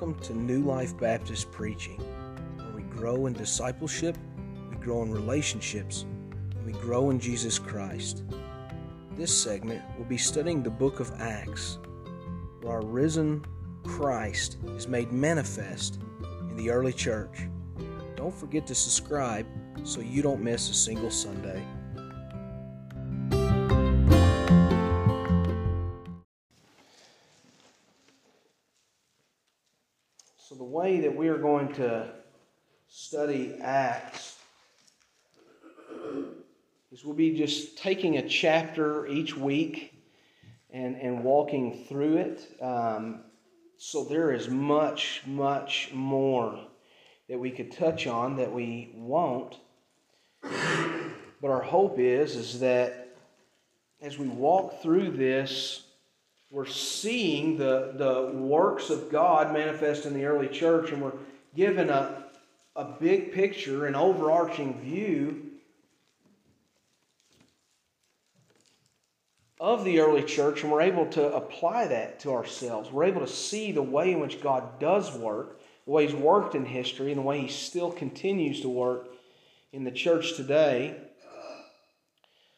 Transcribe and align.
Welcome 0.00 0.22
to 0.26 0.32
New 0.32 0.62
Life 0.62 0.96
Baptist 0.96 1.50
Preaching, 1.50 1.98
where 2.56 2.70
we 2.70 2.82
grow 2.82 3.26
in 3.26 3.32
discipleship, 3.32 4.16
we 4.70 4.76
grow 4.76 5.02
in 5.02 5.10
relationships, 5.10 6.02
and 6.32 6.64
we 6.64 6.70
grow 6.70 7.10
in 7.10 7.18
Jesus 7.18 7.58
Christ. 7.58 8.22
This 9.16 9.36
segment 9.36 9.82
will 9.98 10.04
be 10.04 10.16
studying 10.16 10.62
the 10.62 10.70
book 10.70 11.00
of 11.00 11.10
Acts, 11.20 11.80
where 12.60 12.74
our 12.74 12.86
risen 12.86 13.44
Christ 13.82 14.58
is 14.76 14.86
made 14.86 15.10
manifest 15.10 15.98
in 16.48 16.54
the 16.54 16.70
early 16.70 16.92
church. 16.92 17.48
Don't 18.14 18.32
forget 18.32 18.68
to 18.68 18.76
subscribe 18.76 19.48
so 19.82 20.00
you 20.00 20.22
don't 20.22 20.44
miss 20.44 20.70
a 20.70 20.74
single 20.74 21.10
Sunday. 21.10 21.60
That 30.88 31.14
we 31.14 31.28
are 31.28 31.36
going 31.36 31.74
to 31.74 32.08
study 32.88 33.58
Acts 33.60 34.38
is 36.90 37.04
we'll 37.04 37.14
be 37.14 37.36
just 37.36 37.76
taking 37.76 38.16
a 38.16 38.26
chapter 38.26 39.06
each 39.06 39.36
week 39.36 39.92
and, 40.70 40.96
and 40.96 41.22
walking 41.22 41.84
through 41.90 42.16
it. 42.16 42.62
Um, 42.62 43.20
so, 43.76 44.02
there 44.04 44.32
is 44.32 44.48
much, 44.48 45.20
much 45.26 45.90
more 45.92 46.58
that 47.28 47.38
we 47.38 47.50
could 47.50 47.70
touch 47.70 48.06
on 48.06 48.36
that 48.36 48.50
we 48.50 48.90
won't. 48.94 49.58
But 50.40 51.50
our 51.50 51.62
hope 51.62 51.98
is, 51.98 52.34
is 52.34 52.60
that 52.60 53.14
as 54.00 54.18
we 54.18 54.28
walk 54.28 54.80
through 54.80 55.10
this, 55.10 55.82
we're 56.50 56.66
seeing 56.66 57.58
the, 57.58 57.92
the 57.94 58.38
works 58.38 58.90
of 58.90 59.10
God 59.10 59.52
manifest 59.52 60.06
in 60.06 60.14
the 60.14 60.24
early 60.24 60.48
church, 60.48 60.92
and 60.92 61.02
we're 61.02 61.12
given 61.54 61.90
a, 61.90 62.24
a 62.74 62.84
big 62.84 63.32
picture, 63.32 63.86
an 63.86 63.94
overarching 63.94 64.80
view 64.80 65.44
of 69.60 69.84
the 69.84 70.00
early 70.00 70.22
church, 70.22 70.62
and 70.62 70.72
we're 70.72 70.80
able 70.80 71.06
to 71.06 71.34
apply 71.34 71.88
that 71.88 72.20
to 72.20 72.32
ourselves. 72.32 72.90
We're 72.90 73.04
able 73.04 73.20
to 73.20 73.26
see 73.32 73.72
the 73.72 73.82
way 73.82 74.12
in 74.12 74.20
which 74.20 74.40
God 74.40 74.78
does 74.78 75.12
work, 75.12 75.60
the 75.84 75.90
way 75.90 76.06
He's 76.06 76.14
worked 76.14 76.54
in 76.54 76.64
history, 76.64 77.10
and 77.10 77.18
the 77.18 77.22
way 77.24 77.40
He 77.40 77.48
still 77.48 77.90
continues 77.90 78.60
to 78.62 78.68
work 78.68 79.08
in 79.72 79.84
the 79.84 79.90
church 79.90 80.36
today. 80.36 80.96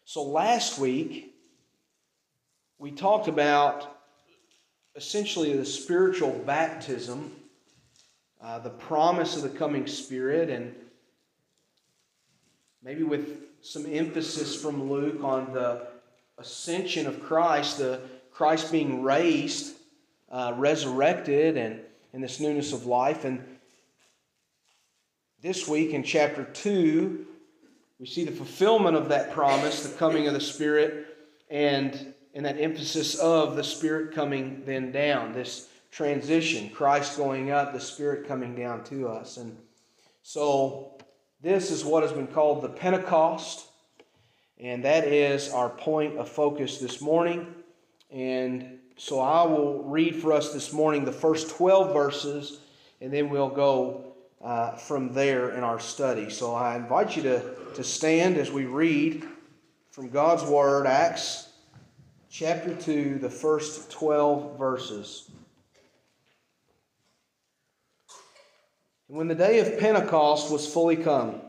So 0.05 0.23
last 0.23 0.79
week, 0.79 1.35
we 2.81 2.91
talked 2.91 3.29
about 3.29 3.99
essentially 4.97 5.55
the 5.55 5.67
spiritual 5.67 6.31
baptism, 6.47 7.31
uh, 8.41 8.59
the 8.59 8.71
promise 8.71 9.37
of 9.37 9.43
the 9.43 9.51
coming 9.51 9.87
Spirit, 9.87 10.49
and 10.49 10.75
maybe 12.83 13.03
with 13.03 13.43
some 13.61 13.85
emphasis 13.85 14.61
from 14.61 14.91
Luke 14.91 15.23
on 15.23 15.53
the 15.53 15.89
ascension 16.39 17.07
of 17.07 17.23
Christ, 17.23 17.77
the 17.77 18.01
Christ 18.33 18.73
being 18.73 19.03
raised, 19.03 19.75
uh, 20.33 20.55
resurrected, 20.57 21.59
and, 21.59 21.81
and 22.15 22.25
this 22.25 22.41
newness 22.41 22.73
of 22.73 22.87
life. 22.87 23.27
And 23.27 23.45
this 25.43 25.69
week 25.69 25.91
in 25.91 26.03
chapter 26.03 26.45
2, 26.45 27.27
we 27.99 28.07
see 28.07 28.25
the 28.25 28.33
fulfillment 28.33 28.97
of 28.97 29.11
that 29.11 29.33
promise, 29.33 29.83
the 29.83 29.99
coming 29.99 30.27
of 30.29 30.33
the 30.33 30.41
Spirit, 30.41 31.09
and 31.51 32.15
and 32.35 32.45
that 32.45 32.61
emphasis 32.61 33.17
of 33.17 33.57
the 33.57 33.65
Spirit 33.65 34.15
coming 34.15 34.63
then 34.65 34.93
down, 34.93 35.33
this 35.33 35.69
transition, 35.91 36.71
Christ 36.71 37.17
going 37.17 37.51
up, 37.51 37.73
the 37.73 37.81
Spirit 37.81 38.29
coming 38.29 38.55
down 38.55 38.85
to 38.85 39.09
us. 39.09 39.37
And 39.37 39.57
so 40.23 40.99
this 41.43 41.71
is 41.71 41.85
what 41.85 42.03
has 42.03 42.13
been 42.13 42.29
called 42.29 42.63
the 42.63 42.69
Pentecost, 42.69 43.67
and 44.59 44.85
that 44.85 45.05
is 45.09 45.51
our 45.51 45.71
point 45.71 46.19
of 46.19 46.29
focus 46.29 46.79
this 46.79 47.01
morning. 47.01 47.47
And 48.11 48.79
so 48.97 49.19
I 49.21 49.45
will 49.45 49.83
read 49.85 50.17
for 50.17 50.33
us 50.33 50.53
this 50.53 50.73
morning 50.73 51.05
the 51.05 51.13
first 51.13 51.51
12 51.57 51.93
verses, 51.93 52.61
and 53.01 53.13
then 53.13 53.31
we'll 53.31 53.49
go 53.49 54.05
uh, 54.43 54.77
from 54.77 55.13
there 55.13 55.51
in 55.51 55.65
our 55.65 55.81
study. 55.81 56.31
So 56.31 56.55
I 56.55 56.77
invite 56.77 57.17
you 57.17 57.23
to, 57.25 57.55
to 57.75 57.83
stand 57.83 58.37
as 58.37 58.51
we 58.51 58.67
read 58.67 59.25
from 59.91 60.11
God's 60.11 60.45
Word, 60.45 60.87
Acts 60.87 61.50
chapter 62.31 62.73
2, 62.77 63.19
the 63.19 63.29
first 63.29 63.91
12 63.91 64.57
verses. 64.57 65.29
When 69.09 69.27
the 69.27 69.35
day 69.35 69.59
of 69.59 69.81
Pentecost 69.81 70.53
was 70.53 70.73
fully 70.73 70.97
come, 70.97 71.41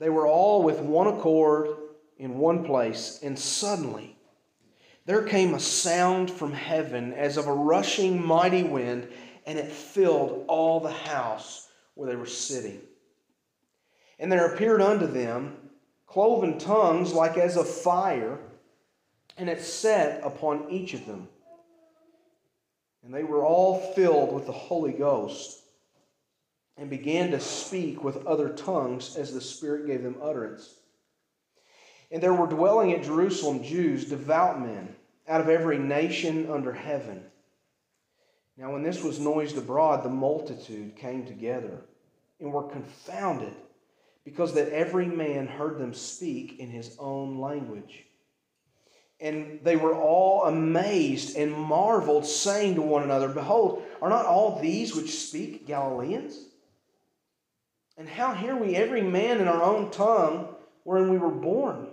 they 0.00 0.10
were 0.10 0.26
all 0.26 0.64
with 0.64 0.80
one 0.80 1.06
accord 1.06 1.68
in 2.18 2.38
one 2.38 2.64
place, 2.64 3.20
and 3.22 3.38
suddenly 3.38 4.16
there 5.06 5.22
came 5.22 5.54
a 5.54 5.60
sound 5.60 6.28
from 6.28 6.52
heaven 6.52 7.12
as 7.12 7.36
of 7.36 7.46
a 7.46 7.52
rushing 7.52 8.24
mighty 8.24 8.64
wind, 8.64 9.08
and 9.46 9.56
it 9.56 9.70
filled 9.70 10.44
all 10.48 10.80
the 10.80 10.90
house 10.90 11.68
where 11.94 12.08
they 12.08 12.16
were 12.16 12.26
sitting. 12.26 12.80
And 14.18 14.32
there 14.32 14.52
appeared 14.52 14.82
unto 14.82 15.06
them 15.06 15.56
cloven 16.06 16.58
tongues 16.58 17.12
like 17.12 17.36
as 17.36 17.56
of 17.56 17.68
fire 17.68 18.40
and 19.36 19.48
it 19.48 19.60
sat 19.60 20.24
upon 20.24 20.70
each 20.70 20.94
of 20.94 21.06
them. 21.06 21.28
And 23.02 23.14
they 23.14 23.24
were 23.24 23.44
all 23.44 23.78
filled 23.94 24.32
with 24.32 24.46
the 24.46 24.52
Holy 24.52 24.92
Ghost 24.92 25.58
and 26.76 26.90
began 26.90 27.30
to 27.30 27.40
speak 27.40 28.02
with 28.04 28.26
other 28.26 28.50
tongues 28.50 29.16
as 29.16 29.32
the 29.32 29.40
Spirit 29.40 29.86
gave 29.86 30.02
them 30.02 30.16
utterance. 30.22 30.74
And 32.10 32.22
there 32.22 32.34
were 32.34 32.46
dwelling 32.46 32.92
at 32.92 33.04
Jerusalem 33.04 33.62
Jews, 33.62 34.06
devout 34.06 34.60
men, 34.60 34.96
out 35.28 35.40
of 35.40 35.48
every 35.48 35.78
nation 35.78 36.50
under 36.50 36.72
heaven. 36.72 37.22
Now, 38.56 38.72
when 38.72 38.82
this 38.82 39.02
was 39.02 39.20
noised 39.20 39.56
abroad, 39.56 40.04
the 40.04 40.10
multitude 40.10 40.96
came 40.96 41.24
together 41.24 41.78
and 42.40 42.52
were 42.52 42.64
confounded, 42.64 43.54
because 44.24 44.54
that 44.54 44.70
every 44.70 45.06
man 45.06 45.46
heard 45.46 45.78
them 45.78 45.94
speak 45.94 46.58
in 46.58 46.68
his 46.68 46.96
own 46.98 47.38
language. 47.38 48.04
And 49.20 49.60
they 49.62 49.76
were 49.76 49.94
all 49.94 50.44
amazed 50.44 51.36
and 51.36 51.52
marveled, 51.52 52.24
saying 52.24 52.76
to 52.76 52.82
one 52.82 53.02
another, 53.02 53.28
Behold, 53.28 53.82
are 54.00 54.08
not 54.08 54.24
all 54.24 54.60
these 54.60 54.94
which 54.94 55.18
speak 55.18 55.66
Galileans? 55.66 56.46
And 57.98 58.08
how 58.08 58.32
hear 58.32 58.56
we 58.56 58.76
every 58.76 59.02
man 59.02 59.40
in 59.40 59.48
our 59.48 59.62
own 59.62 59.90
tongue 59.90 60.54
wherein 60.84 61.10
we 61.10 61.18
were 61.18 61.30
born? 61.30 61.88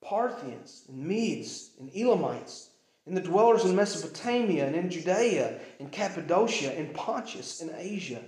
Parthians 0.00 0.84
and 0.88 1.04
Medes 1.04 1.72
and 1.80 1.90
Elamites, 1.94 2.70
and 3.04 3.16
the 3.16 3.20
dwellers 3.20 3.64
in 3.64 3.74
Mesopotamia 3.74 4.66
and 4.66 4.76
in 4.76 4.90
Judea 4.90 5.58
and 5.80 5.90
Cappadocia 5.90 6.72
and 6.72 6.94
Pontus 6.94 7.60
and 7.60 7.72
Asia, 7.76 8.22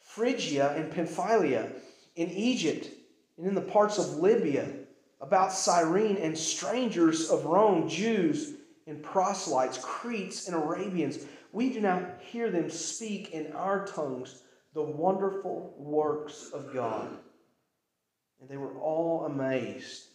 Phrygia 0.00 0.74
and 0.76 0.92
Pamphylia, 0.92 1.70
in 2.14 2.30
Egypt 2.30 2.90
and 3.38 3.46
in 3.46 3.54
the 3.54 3.60
parts 3.62 3.98
of 3.98 4.16
Libya 4.16 4.68
about 5.22 5.52
Cyrene 5.52 6.16
and 6.16 6.36
strangers 6.36 7.30
of 7.30 7.46
Rome, 7.46 7.88
Jews 7.88 8.54
and 8.88 9.02
proselytes, 9.02 9.78
Cretes 9.78 10.48
and 10.48 10.56
Arabians. 10.56 11.20
We 11.52 11.72
do 11.72 11.80
not 11.80 12.20
hear 12.20 12.50
them 12.50 12.68
speak 12.68 13.30
in 13.30 13.52
our 13.52 13.86
tongues 13.86 14.42
the 14.74 14.82
wonderful 14.82 15.74
works 15.78 16.50
of 16.52 16.74
God. 16.74 17.16
And 18.40 18.50
they 18.50 18.56
were 18.56 18.76
all 18.78 19.26
amazed 19.26 20.08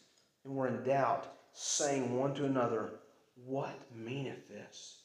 and 0.44 0.54
were 0.54 0.68
in 0.68 0.84
doubt, 0.84 1.28
saying 1.54 2.14
one 2.14 2.34
to 2.36 2.46
another, 2.46 2.90
What 3.36 3.80
meaneth 3.96 4.50
this? 4.50 5.04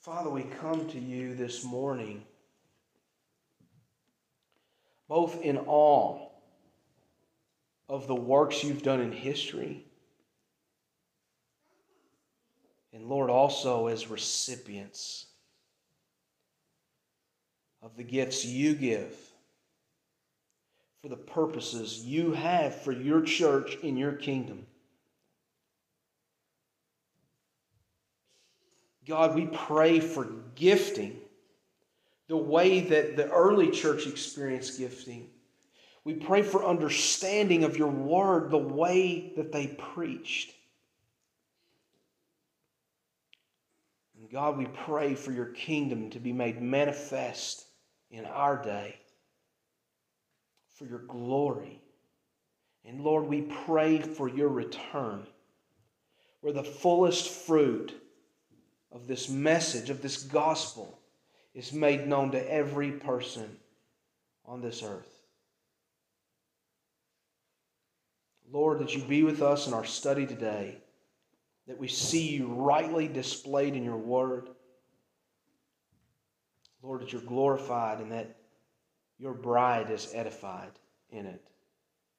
Father, 0.00 0.30
we 0.30 0.44
come 0.44 0.88
to 0.88 0.98
you 0.98 1.34
this 1.34 1.62
morning, 1.62 2.22
both 5.08 5.42
in 5.42 5.58
awe 5.58 6.27
of 7.88 8.06
the 8.06 8.14
works 8.14 8.62
you've 8.62 8.82
done 8.82 9.00
in 9.00 9.12
history. 9.12 9.84
And 12.92 13.06
Lord, 13.06 13.30
also 13.30 13.86
as 13.86 14.08
recipients 14.08 15.26
of 17.82 17.96
the 17.96 18.04
gifts 18.04 18.44
you 18.44 18.74
give 18.74 19.14
for 21.00 21.08
the 21.08 21.16
purposes 21.16 22.04
you 22.04 22.32
have 22.32 22.74
for 22.74 22.92
your 22.92 23.22
church 23.22 23.76
in 23.82 23.96
your 23.96 24.12
kingdom. 24.12 24.66
God, 29.06 29.34
we 29.34 29.46
pray 29.46 30.00
for 30.00 30.26
gifting 30.54 31.16
the 32.26 32.36
way 32.36 32.80
that 32.80 33.16
the 33.16 33.30
early 33.30 33.70
church 33.70 34.06
experienced 34.06 34.78
gifting 34.78 35.30
we 36.08 36.14
pray 36.14 36.40
for 36.40 36.64
understanding 36.64 37.64
of 37.64 37.76
your 37.76 37.90
word 37.90 38.50
the 38.50 38.56
way 38.56 39.30
that 39.36 39.52
they 39.52 39.66
preached. 39.66 40.54
And 44.18 44.30
God, 44.30 44.56
we 44.56 44.64
pray 44.86 45.14
for 45.14 45.32
your 45.32 45.48
kingdom 45.52 46.08
to 46.08 46.18
be 46.18 46.32
made 46.32 46.62
manifest 46.62 47.66
in 48.10 48.24
our 48.24 48.56
day 48.56 48.98
for 50.78 50.86
your 50.86 51.00
glory. 51.00 51.78
And 52.86 53.02
Lord, 53.02 53.26
we 53.26 53.42
pray 53.66 53.98
for 53.98 54.30
your 54.30 54.48
return, 54.48 55.26
where 56.40 56.54
the 56.54 56.64
fullest 56.64 57.28
fruit 57.28 57.92
of 58.92 59.06
this 59.06 59.28
message, 59.28 59.90
of 59.90 60.00
this 60.00 60.22
gospel, 60.22 60.98
is 61.52 61.70
made 61.70 62.06
known 62.06 62.30
to 62.30 62.50
every 62.50 62.92
person 62.92 63.58
on 64.46 64.62
this 64.62 64.82
earth. 64.82 65.17
Lord, 68.50 68.78
that 68.80 68.94
you 68.94 69.02
be 69.02 69.22
with 69.22 69.42
us 69.42 69.66
in 69.66 69.74
our 69.74 69.84
study 69.84 70.26
today, 70.26 70.78
that 71.66 71.78
we 71.78 71.88
see 71.88 72.28
you 72.28 72.48
rightly 72.48 73.08
displayed 73.08 73.74
in 73.74 73.84
your 73.84 73.96
word. 73.96 74.48
Lord, 76.82 77.02
that 77.02 77.12
you're 77.12 77.22
glorified 77.22 78.00
and 78.00 78.12
that 78.12 78.36
your 79.18 79.34
bride 79.34 79.90
is 79.90 80.10
edified 80.14 80.70
in 81.10 81.26
it. 81.26 81.42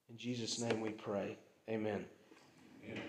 In 0.10 0.18
Jesus' 0.18 0.60
name 0.60 0.82
we 0.82 0.90
pray. 0.90 1.38
Amen. 1.70 2.06
Amen. 2.84 3.02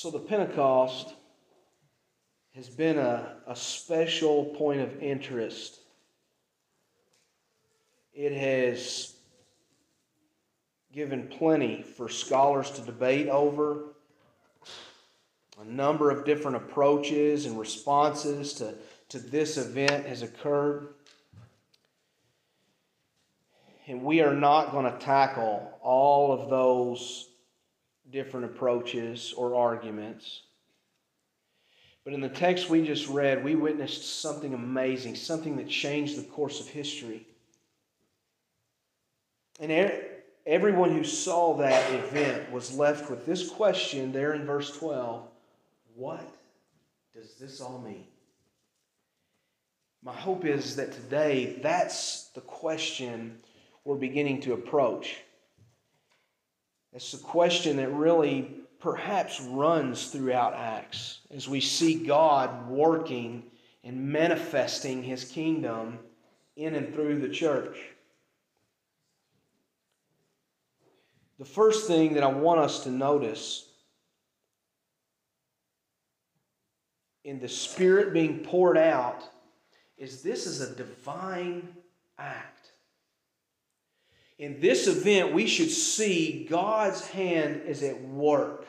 So 0.00 0.10
the 0.10 0.18
Pentecost 0.18 1.12
has 2.54 2.70
been 2.70 2.96
a, 2.96 3.36
a 3.46 3.54
special 3.54 4.46
point 4.46 4.80
of 4.80 5.02
interest. 5.02 5.80
It 8.14 8.32
has 8.32 9.12
given 10.90 11.28
plenty 11.28 11.82
for 11.82 12.08
scholars 12.08 12.70
to 12.70 12.80
debate 12.80 13.28
over. 13.28 13.90
A 15.60 15.64
number 15.66 16.10
of 16.10 16.24
different 16.24 16.56
approaches 16.56 17.44
and 17.44 17.58
responses 17.58 18.54
to, 18.54 18.76
to 19.10 19.18
this 19.18 19.58
event 19.58 20.06
has 20.06 20.22
occurred. 20.22 20.94
And 23.86 24.02
we 24.02 24.22
are 24.22 24.34
not 24.34 24.72
going 24.72 24.90
to 24.90 24.98
tackle 24.98 25.78
all 25.82 26.32
of 26.32 26.48
those 26.48 27.29
different 28.10 28.46
approaches 28.46 29.32
or 29.36 29.54
arguments. 29.54 30.42
But 32.04 32.14
in 32.14 32.20
the 32.20 32.28
text 32.28 32.70
we 32.70 32.84
just 32.84 33.08
read, 33.08 33.44
we 33.44 33.54
witnessed 33.54 34.20
something 34.20 34.54
amazing, 34.54 35.16
something 35.16 35.56
that 35.56 35.68
changed 35.68 36.16
the 36.16 36.22
course 36.22 36.60
of 36.60 36.68
history. 36.68 37.26
And 39.60 39.92
everyone 40.46 40.90
who 40.90 41.04
saw 41.04 41.54
that 41.58 41.92
event 41.92 42.50
was 42.50 42.76
left 42.76 43.10
with 43.10 43.26
this 43.26 43.50
question 43.50 44.12
there 44.12 44.32
in 44.32 44.46
verse 44.46 44.76
12 44.78 45.28
What 45.94 46.26
does 47.14 47.34
this 47.34 47.60
all 47.60 47.78
mean? 47.78 48.06
My 50.02 50.14
hope 50.14 50.46
is 50.46 50.76
that 50.76 50.92
today 50.92 51.58
that's 51.62 52.30
the 52.34 52.40
question 52.40 53.38
we're 53.84 53.96
beginning 53.96 54.40
to 54.42 54.54
approach. 54.54 55.18
It's 56.92 57.12
the 57.12 57.18
question 57.18 57.76
that 57.76 57.92
really 57.92 58.50
perhaps 58.80 59.40
runs 59.40 60.08
throughout 60.08 60.54
Acts 60.54 61.20
as 61.30 61.48
we 61.48 61.60
see 61.60 61.94
God 61.94 62.68
working 62.68 63.44
and 63.84 64.12
manifesting 64.12 65.02
his 65.02 65.24
kingdom 65.24 65.98
in 66.56 66.74
and 66.74 66.92
through 66.92 67.20
the 67.20 67.28
church. 67.28 67.76
The 71.38 71.44
first 71.44 71.86
thing 71.86 72.14
that 72.14 72.22
I 72.22 72.26
want 72.26 72.60
us 72.60 72.82
to 72.84 72.90
notice 72.90 73.66
in 77.24 77.40
the 77.40 77.48
Spirit 77.48 78.12
being 78.12 78.40
poured 78.40 78.76
out 78.76 79.22
is 79.96 80.22
this 80.22 80.46
is 80.46 80.60
a 80.60 80.74
divine 80.74 81.68
act. 82.18 82.59
In 84.40 84.58
this 84.58 84.86
event, 84.86 85.34
we 85.34 85.46
should 85.46 85.70
see 85.70 86.46
God's 86.48 87.06
hand 87.08 87.60
is 87.66 87.82
at 87.82 88.00
work. 88.02 88.66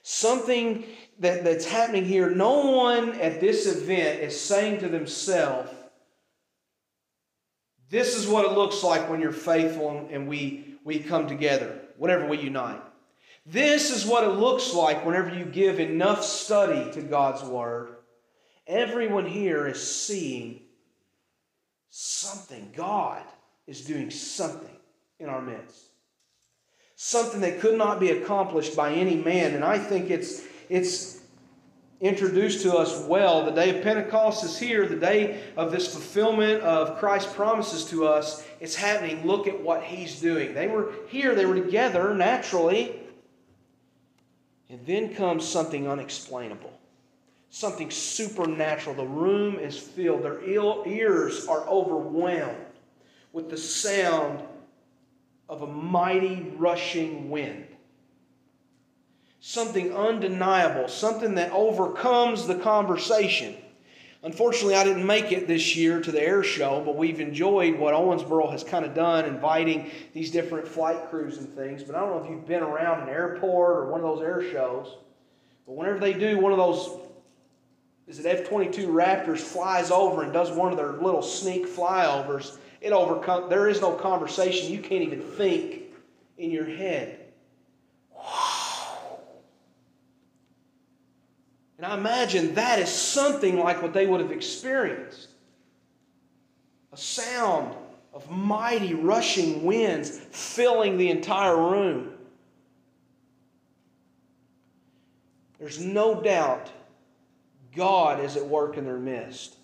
Something 0.00 0.84
that, 1.18 1.44
that's 1.44 1.66
happening 1.66 2.06
here, 2.06 2.30
no 2.30 2.70
one 2.70 3.20
at 3.20 3.38
this 3.38 3.66
event 3.66 4.20
is 4.20 4.40
saying 4.40 4.80
to 4.80 4.88
themselves, 4.88 5.70
This 7.90 8.16
is 8.16 8.26
what 8.26 8.46
it 8.46 8.52
looks 8.52 8.82
like 8.82 9.10
when 9.10 9.20
you're 9.20 9.30
faithful 9.30 10.08
and 10.10 10.26
we 10.26 10.78
we 10.84 11.00
come 11.00 11.26
together, 11.26 11.78
whenever 11.98 12.26
we 12.26 12.38
unite. 12.38 12.80
This 13.44 13.90
is 13.90 14.06
what 14.06 14.24
it 14.24 14.38
looks 14.38 14.72
like 14.72 15.04
whenever 15.04 15.34
you 15.34 15.44
give 15.44 15.80
enough 15.80 16.24
study 16.24 16.90
to 16.92 17.02
God's 17.02 17.42
Word. 17.42 17.90
Everyone 18.66 19.26
here 19.26 19.66
is 19.66 19.86
seeing 19.86 20.62
something. 21.90 22.72
God 22.74 23.22
is 23.66 23.84
doing 23.84 24.10
something 24.10 24.77
in 25.18 25.28
our 25.28 25.42
midst. 25.42 25.84
Something 26.96 27.40
that 27.42 27.60
could 27.60 27.78
not 27.78 28.00
be 28.00 28.10
accomplished 28.10 28.76
by 28.76 28.92
any 28.92 29.16
man. 29.16 29.54
And 29.54 29.64
I 29.64 29.78
think 29.78 30.10
it's, 30.10 30.42
it's 30.68 31.20
introduced 32.00 32.62
to 32.62 32.76
us 32.76 33.04
well. 33.06 33.44
The 33.44 33.52
day 33.52 33.76
of 33.76 33.82
Pentecost 33.82 34.44
is 34.44 34.58
here, 34.58 34.86
the 34.86 34.96
day 34.96 35.42
of 35.56 35.70
this 35.70 35.92
fulfillment 35.92 36.62
of 36.62 36.98
Christ's 36.98 37.32
promises 37.32 37.84
to 37.86 38.06
us. 38.06 38.44
It's 38.60 38.74
happening. 38.74 39.26
Look 39.26 39.46
at 39.46 39.60
what 39.60 39.82
He's 39.82 40.20
doing. 40.20 40.54
They 40.54 40.68
were 40.68 40.92
here, 41.08 41.34
they 41.34 41.46
were 41.46 41.54
together 41.54 42.14
naturally. 42.14 43.00
And 44.70 44.84
then 44.86 45.14
comes 45.14 45.48
something 45.48 45.88
unexplainable, 45.88 46.72
something 47.48 47.90
supernatural. 47.90 48.94
The 48.94 49.06
room 49.06 49.58
is 49.58 49.78
filled, 49.78 50.22
their 50.22 50.44
ears 50.44 51.46
are 51.46 51.66
overwhelmed 51.66 52.66
with 53.32 53.48
the 53.48 53.56
sound 53.56 54.42
of 55.48 55.62
a 55.62 55.66
mighty 55.66 56.52
rushing 56.56 57.30
wind 57.30 57.68
something 59.40 59.94
undeniable, 59.94 60.88
something 60.88 61.34
that 61.34 61.52
overcomes 61.52 62.46
the 62.46 62.56
conversation. 62.56 63.56
Unfortunately, 64.24 64.74
I 64.74 64.82
didn't 64.82 65.06
make 65.06 65.30
it 65.30 65.46
this 65.46 65.76
year 65.76 66.00
to 66.02 66.10
the 66.10 66.20
air 66.20 66.42
show, 66.42 66.82
but 66.84 66.96
we've 66.96 67.20
enjoyed 67.20 67.78
what 67.78 67.94
Owensboro 67.94 68.50
has 68.50 68.64
kind 68.64 68.84
of 68.84 68.94
done, 68.94 69.26
inviting 69.26 69.90
these 70.12 70.32
different 70.32 70.66
flight 70.66 71.08
crews 71.08 71.38
and 71.38 71.48
things. 71.48 71.84
But 71.84 71.94
I 71.94 72.00
don't 72.00 72.10
know 72.10 72.24
if 72.24 72.28
you've 72.28 72.46
been 72.46 72.64
around 72.64 73.04
an 73.04 73.08
airport 73.08 73.76
or 73.76 73.90
one 73.92 74.00
of 74.00 74.06
those 74.06 74.22
air 74.22 74.42
shows, 74.50 74.96
but 75.66 75.74
whenever 75.74 76.00
they 76.00 76.14
do 76.14 76.38
one 76.38 76.50
of 76.50 76.58
those, 76.58 76.98
is 78.08 78.18
it 78.18 78.26
F 78.26 78.48
22 78.48 78.88
Raptors 78.88 79.38
flies 79.38 79.92
over 79.92 80.24
and 80.24 80.32
does 80.32 80.50
one 80.50 80.72
of 80.72 80.78
their 80.78 80.94
little 80.94 81.22
sneak 81.22 81.68
flyovers, 81.68 82.56
it 82.80 82.92
overcomes, 82.92 83.50
there 83.50 83.68
is 83.68 83.80
no 83.80 83.92
conversation. 83.92 84.72
You 84.72 84.80
can't 84.80 85.02
even 85.02 85.20
think 85.20 85.82
in 86.36 86.50
your 86.50 86.66
head. 86.66 87.18
And 91.76 91.86
I 91.86 91.94
imagine 91.94 92.54
that 92.54 92.80
is 92.80 92.88
something 92.88 93.58
like 93.58 93.82
what 93.82 93.92
they 93.92 94.06
would 94.06 94.20
have 94.20 94.32
experienced 94.32 95.28
a 96.92 96.96
sound 96.96 97.76
of 98.12 98.30
mighty 98.30 98.94
rushing 98.94 99.62
winds 99.64 100.10
filling 100.32 100.96
the 100.96 101.10
entire 101.10 101.56
room. 101.56 102.14
There's 105.58 105.78
no 105.78 106.20
doubt 106.20 106.70
God 107.76 108.24
is 108.24 108.36
at 108.36 108.46
work 108.46 108.76
in 108.76 108.84
their 108.84 108.98
midst. 108.98 109.57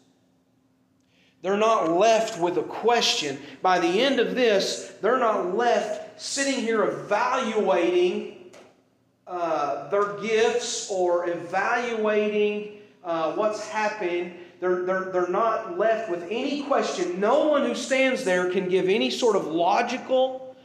They're 1.45 1.59
not 1.59 1.91
left 1.91 2.41
with 2.41 2.57
a 2.57 2.63
question. 2.63 3.39
By 3.61 3.79
the 3.79 4.01
end 4.01 4.19
of 4.19 4.35
this, 4.35 4.95
they're 5.03 5.19
not 5.19 5.55
left 5.55 6.19
sitting 6.19 6.55
here 6.55 6.85
evaluating 6.85 8.51
uh, 9.27 9.91
their 9.91 10.15
gifts 10.23 10.91
or 10.91 11.29
evaluating 11.29 12.79
uh, 13.05 13.33
what's 13.33 13.69
happened. 13.69 14.33
They're, 14.59 14.87
they're, 14.87 15.13
they're 15.13 15.29
not 15.29 15.77
left 15.77 16.11
with 16.11 16.23
any 16.31 16.63
question. 16.63 17.21
No 17.21 17.49
one 17.49 17.67
who 17.67 17.75
stands 17.75 18.25
there 18.25 18.51
can 18.51 18.71
give 18.71 18.89
any 18.89 19.11
sort 19.11 19.37
of 19.37 19.47
logical 19.47 20.57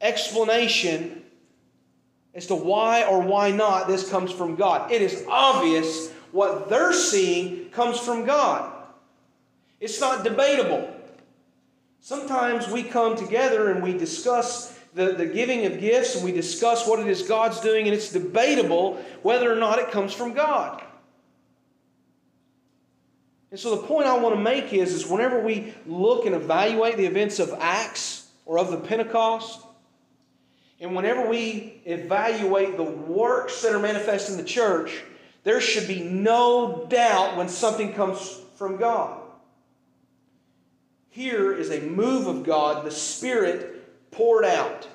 explanation 0.00 1.22
as 2.34 2.48
to 2.48 2.56
why 2.56 3.04
or 3.04 3.20
why 3.20 3.52
not 3.52 3.86
this 3.86 4.10
comes 4.10 4.32
from 4.32 4.56
God. 4.56 4.90
It 4.90 5.00
is 5.00 5.24
obvious 5.30 6.10
what 6.32 6.68
they're 6.68 6.92
seeing 6.92 7.70
comes 7.70 8.00
from 8.00 8.26
God. 8.26 8.74
It's 9.80 10.00
not 10.00 10.24
debatable. 10.24 10.94
Sometimes 12.00 12.68
we 12.68 12.82
come 12.82 13.16
together 13.16 13.70
and 13.70 13.82
we 13.82 13.92
discuss 13.92 14.78
the, 14.94 15.12
the 15.12 15.26
giving 15.26 15.66
of 15.66 15.80
gifts 15.80 16.16
and 16.16 16.24
we 16.24 16.32
discuss 16.32 16.86
what 16.86 16.98
it 16.98 17.06
is 17.06 17.22
God's 17.22 17.60
doing, 17.60 17.86
and 17.86 17.94
it's 17.94 18.10
debatable 18.10 18.94
whether 19.22 19.52
or 19.52 19.56
not 19.56 19.78
it 19.78 19.90
comes 19.90 20.12
from 20.12 20.32
God. 20.32 20.82
And 23.50 23.58
so 23.58 23.76
the 23.76 23.86
point 23.86 24.06
I 24.06 24.18
want 24.18 24.34
to 24.34 24.40
make 24.40 24.72
is, 24.72 24.92
is 24.92 25.06
whenever 25.06 25.40
we 25.40 25.72
look 25.86 26.26
and 26.26 26.34
evaluate 26.34 26.96
the 26.96 27.06
events 27.06 27.38
of 27.38 27.54
Acts 27.58 28.28
or 28.44 28.58
of 28.58 28.70
the 28.70 28.76
Pentecost, 28.76 29.64
and 30.80 30.94
whenever 30.94 31.28
we 31.28 31.80
evaluate 31.84 32.76
the 32.76 32.84
works 32.84 33.62
that 33.62 33.72
are 33.72 33.78
manifest 33.78 34.30
in 34.30 34.36
the 34.36 34.44
church, 34.44 35.02
there 35.44 35.60
should 35.60 35.88
be 35.88 36.00
no 36.00 36.86
doubt 36.88 37.36
when 37.36 37.48
something 37.48 37.94
comes 37.94 38.40
from 38.56 38.76
God. 38.76 39.17
Here 41.10 41.52
is 41.52 41.70
a 41.70 41.80
move 41.80 42.26
of 42.26 42.44
God, 42.44 42.84
the 42.84 42.90
Spirit 42.90 44.10
poured 44.10 44.44
out. 44.44 44.86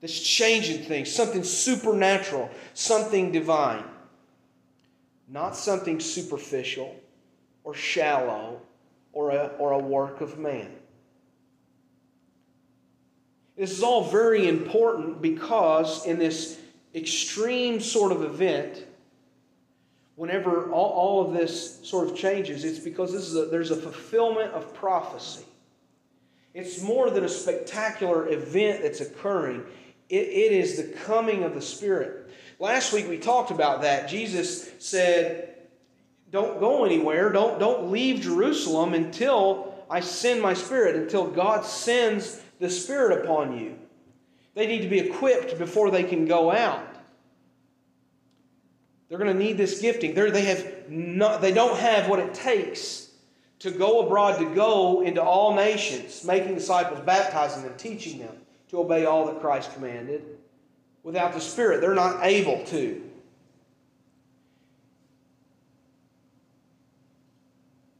This 0.00 0.20
changing 0.20 0.84
things, 0.84 1.12
something 1.12 1.44
supernatural, 1.44 2.50
something 2.74 3.32
divine. 3.32 3.84
Not 5.28 5.56
something 5.56 6.00
superficial 6.00 6.96
or 7.64 7.74
shallow 7.74 8.60
or 9.12 9.30
a, 9.30 9.52
or 9.58 9.72
a 9.72 9.78
work 9.78 10.20
of 10.20 10.38
man. 10.38 10.70
This 13.56 13.72
is 13.72 13.82
all 13.82 14.10
very 14.10 14.48
important 14.48 15.20
because 15.20 16.06
in 16.06 16.18
this 16.18 16.58
extreme 16.94 17.80
sort 17.80 18.10
of 18.10 18.22
event, 18.22 18.86
whenever 20.20 20.70
all, 20.70 20.90
all 20.90 21.26
of 21.26 21.32
this 21.32 21.78
sort 21.82 22.06
of 22.06 22.14
changes, 22.14 22.62
it's 22.62 22.78
because 22.78 23.10
this 23.10 23.22
is 23.22 23.34
a, 23.36 23.46
there's 23.46 23.70
a 23.70 23.76
fulfillment 23.76 24.52
of 24.52 24.74
prophecy. 24.74 25.46
It's 26.52 26.82
more 26.82 27.08
than 27.08 27.24
a 27.24 27.28
spectacular 27.28 28.28
event 28.28 28.82
that's 28.82 29.00
occurring, 29.00 29.64
it, 30.10 30.28
it 30.28 30.52
is 30.52 30.76
the 30.76 30.92
coming 31.04 31.42
of 31.42 31.54
the 31.54 31.62
Spirit. 31.62 32.30
Last 32.58 32.92
week 32.92 33.08
we 33.08 33.16
talked 33.16 33.50
about 33.50 33.80
that. 33.80 34.10
Jesus 34.10 34.70
said, 34.78 35.54
Don't 36.30 36.60
go 36.60 36.84
anywhere, 36.84 37.32
don't, 37.32 37.58
don't 37.58 37.90
leave 37.90 38.20
Jerusalem 38.20 38.92
until 38.92 39.74
I 39.88 40.00
send 40.00 40.42
my 40.42 40.52
Spirit, 40.52 40.96
until 40.96 41.28
God 41.28 41.64
sends 41.64 42.42
the 42.58 42.68
Spirit 42.68 43.24
upon 43.24 43.58
you. 43.58 43.74
They 44.52 44.66
need 44.66 44.82
to 44.82 44.88
be 44.88 44.98
equipped 44.98 45.56
before 45.56 45.90
they 45.90 46.04
can 46.04 46.26
go 46.26 46.52
out. 46.52 46.89
They're 49.10 49.18
going 49.18 49.36
to 49.36 49.44
need 49.44 49.58
this 49.58 49.80
gifting. 49.80 50.14
They're, 50.14 50.30
they, 50.30 50.44
have 50.44 50.88
not, 50.88 51.40
they 51.40 51.52
don't 51.52 51.76
have 51.76 52.08
what 52.08 52.20
it 52.20 52.32
takes 52.32 53.10
to 53.58 53.72
go 53.72 54.06
abroad, 54.06 54.38
to 54.38 54.54
go 54.54 55.02
into 55.02 55.20
all 55.20 55.52
nations, 55.52 56.24
making 56.24 56.54
disciples, 56.54 57.00
baptizing 57.00 57.64
them, 57.64 57.74
teaching 57.76 58.20
them 58.20 58.36
to 58.68 58.78
obey 58.78 59.04
all 59.06 59.26
that 59.26 59.40
Christ 59.40 59.74
commanded. 59.74 60.38
Without 61.02 61.32
the 61.32 61.40
Spirit, 61.40 61.80
they're 61.80 61.92
not 61.92 62.24
able 62.24 62.64
to. 62.66 63.02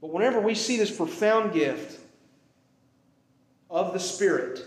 But 0.01 0.13
whenever 0.13 0.41
we 0.41 0.55
see 0.55 0.77
this 0.77 0.97
profound 0.97 1.53
gift 1.53 1.99
of 3.69 3.93
the 3.93 4.01
Spirit, 4.01 4.61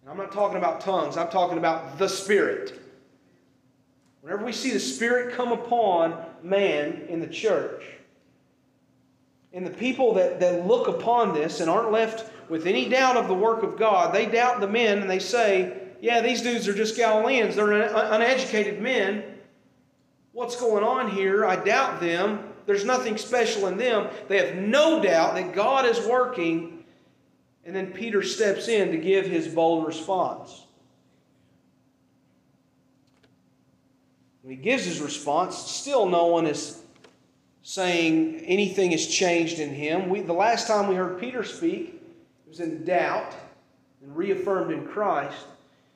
and 0.00 0.10
I'm 0.10 0.16
not 0.16 0.32
talking 0.32 0.56
about 0.56 0.80
tongues, 0.80 1.18
I'm 1.18 1.28
talking 1.28 1.58
about 1.58 1.98
the 1.98 2.08
Spirit. 2.08 2.80
Whenever 4.26 4.44
we 4.44 4.50
see 4.50 4.72
the 4.72 4.80
Spirit 4.80 5.36
come 5.36 5.52
upon 5.52 6.16
man 6.42 7.04
in 7.08 7.20
the 7.20 7.28
church, 7.28 7.84
and 9.52 9.64
the 9.64 9.70
people 9.70 10.14
that, 10.14 10.40
that 10.40 10.66
look 10.66 10.88
upon 10.88 11.32
this 11.32 11.60
and 11.60 11.70
aren't 11.70 11.92
left 11.92 12.28
with 12.50 12.66
any 12.66 12.88
doubt 12.88 13.16
of 13.16 13.28
the 13.28 13.34
work 13.34 13.62
of 13.62 13.78
God, 13.78 14.12
they 14.12 14.26
doubt 14.26 14.58
the 14.58 14.66
men 14.66 14.98
and 14.98 15.08
they 15.08 15.20
say, 15.20 15.80
Yeah, 16.00 16.22
these 16.22 16.42
dudes 16.42 16.66
are 16.66 16.74
just 16.74 16.96
Galileans. 16.96 17.54
They're 17.54 17.70
uneducated 17.70 18.82
men. 18.82 19.22
What's 20.32 20.56
going 20.56 20.82
on 20.82 21.08
here? 21.08 21.46
I 21.46 21.54
doubt 21.54 22.00
them. 22.00 22.52
There's 22.66 22.84
nothing 22.84 23.18
special 23.18 23.68
in 23.68 23.76
them. 23.76 24.08
They 24.26 24.44
have 24.44 24.56
no 24.56 25.00
doubt 25.00 25.36
that 25.36 25.54
God 25.54 25.86
is 25.86 26.04
working. 26.04 26.84
And 27.64 27.76
then 27.76 27.92
Peter 27.92 28.24
steps 28.24 28.66
in 28.66 28.90
to 28.90 28.96
give 28.96 29.26
his 29.26 29.46
bold 29.46 29.86
response. 29.86 30.65
When 34.46 34.54
he 34.54 34.62
gives 34.62 34.84
his 34.84 35.00
response, 35.00 35.56
still 35.56 36.06
no 36.06 36.26
one 36.26 36.46
is 36.46 36.80
saying 37.64 38.44
anything 38.44 38.92
has 38.92 39.04
changed 39.04 39.58
in 39.58 39.70
him. 39.70 40.08
We, 40.08 40.20
the 40.20 40.34
last 40.34 40.68
time 40.68 40.86
we 40.86 40.94
heard 40.94 41.18
Peter 41.18 41.42
speak, 41.42 42.00
he 42.44 42.48
was 42.48 42.60
in 42.60 42.84
doubt 42.84 43.34
and 44.00 44.16
reaffirmed 44.16 44.70
in 44.70 44.86
Christ. 44.86 45.46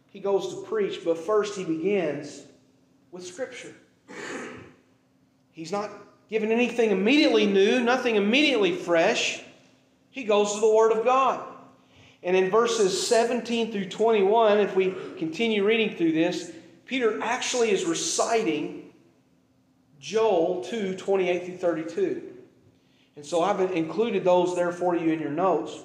He 0.08 0.18
goes 0.18 0.52
to 0.52 0.62
preach, 0.62 1.04
but 1.04 1.16
first 1.16 1.56
he 1.56 1.62
begins 1.62 2.42
with 3.12 3.24
Scripture. 3.24 3.72
He's 5.52 5.70
not 5.70 5.92
given 6.28 6.50
anything 6.50 6.90
immediately 6.90 7.46
new, 7.46 7.78
nothing 7.78 8.16
immediately 8.16 8.74
fresh. 8.74 9.44
He 10.10 10.24
goes 10.24 10.54
to 10.54 10.60
the 10.60 10.74
Word 10.74 10.90
of 10.90 11.04
God. 11.04 11.40
And 12.24 12.36
in 12.36 12.50
verses 12.50 13.06
17 13.06 13.70
through 13.70 13.90
21, 13.90 14.58
if 14.58 14.74
we 14.74 14.92
continue 15.18 15.64
reading 15.64 15.96
through 15.96 16.10
this, 16.10 16.50
Peter 16.90 17.22
actually 17.22 17.70
is 17.70 17.84
reciting 17.84 18.90
Joel 20.00 20.64
2 20.64 20.96
28 20.96 21.46
through 21.46 21.56
32. 21.56 22.22
And 23.14 23.24
so 23.24 23.44
I've 23.44 23.60
included 23.60 24.24
those 24.24 24.56
there 24.56 24.72
for 24.72 24.96
you 24.96 25.12
in 25.12 25.20
your 25.20 25.30
notes, 25.30 25.84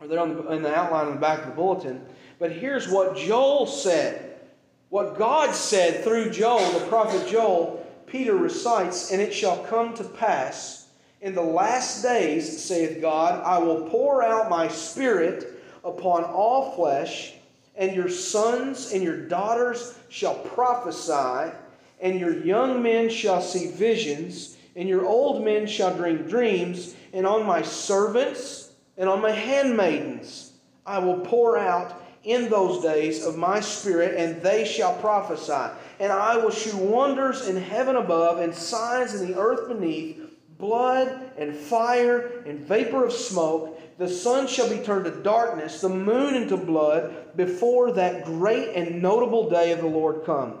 or 0.00 0.06
they're 0.06 0.18
on 0.18 0.34
the, 0.34 0.52
in 0.52 0.62
the 0.62 0.74
outline 0.74 1.08
on 1.08 1.14
the 1.16 1.20
back 1.20 1.40
of 1.40 1.48
the 1.48 1.54
bulletin. 1.54 2.02
But 2.38 2.50
here's 2.50 2.88
what 2.88 3.18
Joel 3.18 3.66
said. 3.66 4.40
What 4.88 5.18
God 5.18 5.54
said 5.54 6.02
through 6.02 6.30
Joel, 6.30 6.72
the 6.72 6.86
prophet 6.86 7.28
Joel, 7.28 7.86
Peter 8.06 8.34
recites, 8.34 9.12
And 9.12 9.20
it 9.20 9.34
shall 9.34 9.64
come 9.64 9.92
to 9.96 10.04
pass 10.04 10.88
in 11.20 11.34
the 11.34 11.42
last 11.42 12.02
days, 12.02 12.64
saith 12.64 13.02
God, 13.02 13.42
I 13.44 13.58
will 13.58 13.86
pour 13.90 14.22
out 14.22 14.48
my 14.48 14.68
spirit 14.68 15.60
upon 15.84 16.24
all 16.24 16.74
flesh 16.74 17.34
and 17.76 17.94
your 17.94 18.08
sons 18.08 18.92
and 18.92 19.02
your 19.02 19.26
daughters 19.28 19.98
shall 20.08 20.34
prophesy, 20.34 21.52
and 22.00 22.20
your 22.20 22.44
young 22.44 22.82
men 22.82 23.08
shall 23.08 23.40
see 23.40 23.70
visions, 23.70 24.56
and 24.74 24.88
your 24.88 25.06
old 25.06 25.44
men 25.44 25.66
shall 25.66 25.94
dream 25.94 26.28
dreams, 26.28 26.94
and 27.12 27.26
on 27.26 27.46
my 27.46 27.62
servants 27.62 28.72
and 28.96 29.08
on 29.08 29.20
my 29.20 29.30
handmaidens 29.30 30.52
I 30.84 30.98
will 30.98 31.18
pour 31.20 31.58
out 31.58 32.02
in 32.24 32.48
those 32.48 32.82
days 32.82 33.24
of 33.24 33.36
my 33.36 33.60
spirit, 33.60 34.16
and 34.16 34.42
they 34.42 34.64
shall 34.64 34.94
prophesy. 34.96 35.72
And 36.00 36.12
I 36.12 36.36
will 36.36 36.50
shew 36.50 36.76
wonders 36.76 37.46
in 37.46 37.56
heaven 37.56 37.96
above, 37.96 38.38
and 38.38 38.54
signs 38.54 39.14
in 39.14 39.28
the 39.28 39.38
earth 39.38 39.68
beneath 39.68 40.20
blood 40.58 41.30
and 41.38 41.54
fire 41.54 42.42
and 42.46 42.60
vapor 42.60 43.04
of 43.04 43.12
smoke. 43.12 43.80
The 43.98 44.08
sun 44.08 44.46
shall 44.46 44.68
be 44.68 44.78
turned 44.78 45.06
to 45.06 45.22
darkness, 45.22 45.80
the 45.80 45.88
moon 45.88 46.34
into 46.34 46.56
blood, 46.56 47.36
before 47.36 47.92
that 47.92 48.24
great 48.24 48.74
and 48.74 49.00
notable 49.00 49.48
day 49.48 49.72
of 49.72 49.80
the 49.80 49.86
Lord 49.86 50.24
come. 50.24 50.58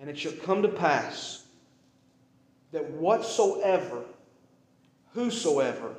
And 0.00 0.08
it 0.08 0.18
shall 0.18 0.32
come 0.32 0.62
to 0.62 0.68
pass 0.68 1.44
that 2.72 2.90
whatsoever, 2.92 4.04
whosoever, 5.12 5.94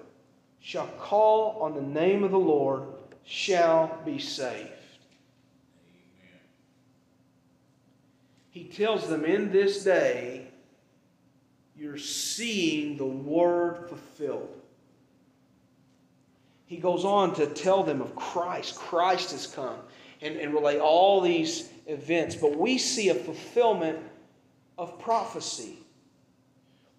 shall 0.59 0.87
call 0.99 1.61
on 1.61 1.75
the 1.75 1.81
name 1.81 2.23
of 2.23 2.31
the 2.31 2.39
Lord 2.39 2.83
shall 3.23 3.99
be 4.05 4.19
saved. 4.19 4.69
He 8.49 8.63
tells 8.63 9.07
them 9.07 9.23
in 9.23 9.51
this 9.51 9.83
day, 9.83 10.47
you're 11.75 11.97
seeing 11.97 12.97
the 12.97 13.05
word 13.05 13.87
fulfilled. 13.87 14.56
He 16.67 16.77
goes 16.77 17.05
on 17.05 17.33
to 17.35 17.47
tell 17.47 17.83
them 17.83 18.01
of 18.01 18.15
Christ. 18.15 18.75
Christ 18.75 19.31
has 19.31 19.47
come 19.47 19.79
and, 20.21 20.35
and 20.35 20.53
relay 20.53 20.79
all 20.79 21.21
these 21.21 21.69
events. 21.87 22.35
But 22.35 22.57
we 22.57 22.77
see 22.77 23.09
a 23.09 23.15
fulfillment 23.15 23.99
of 24.77 24.99
prophecy. 24.99 25.79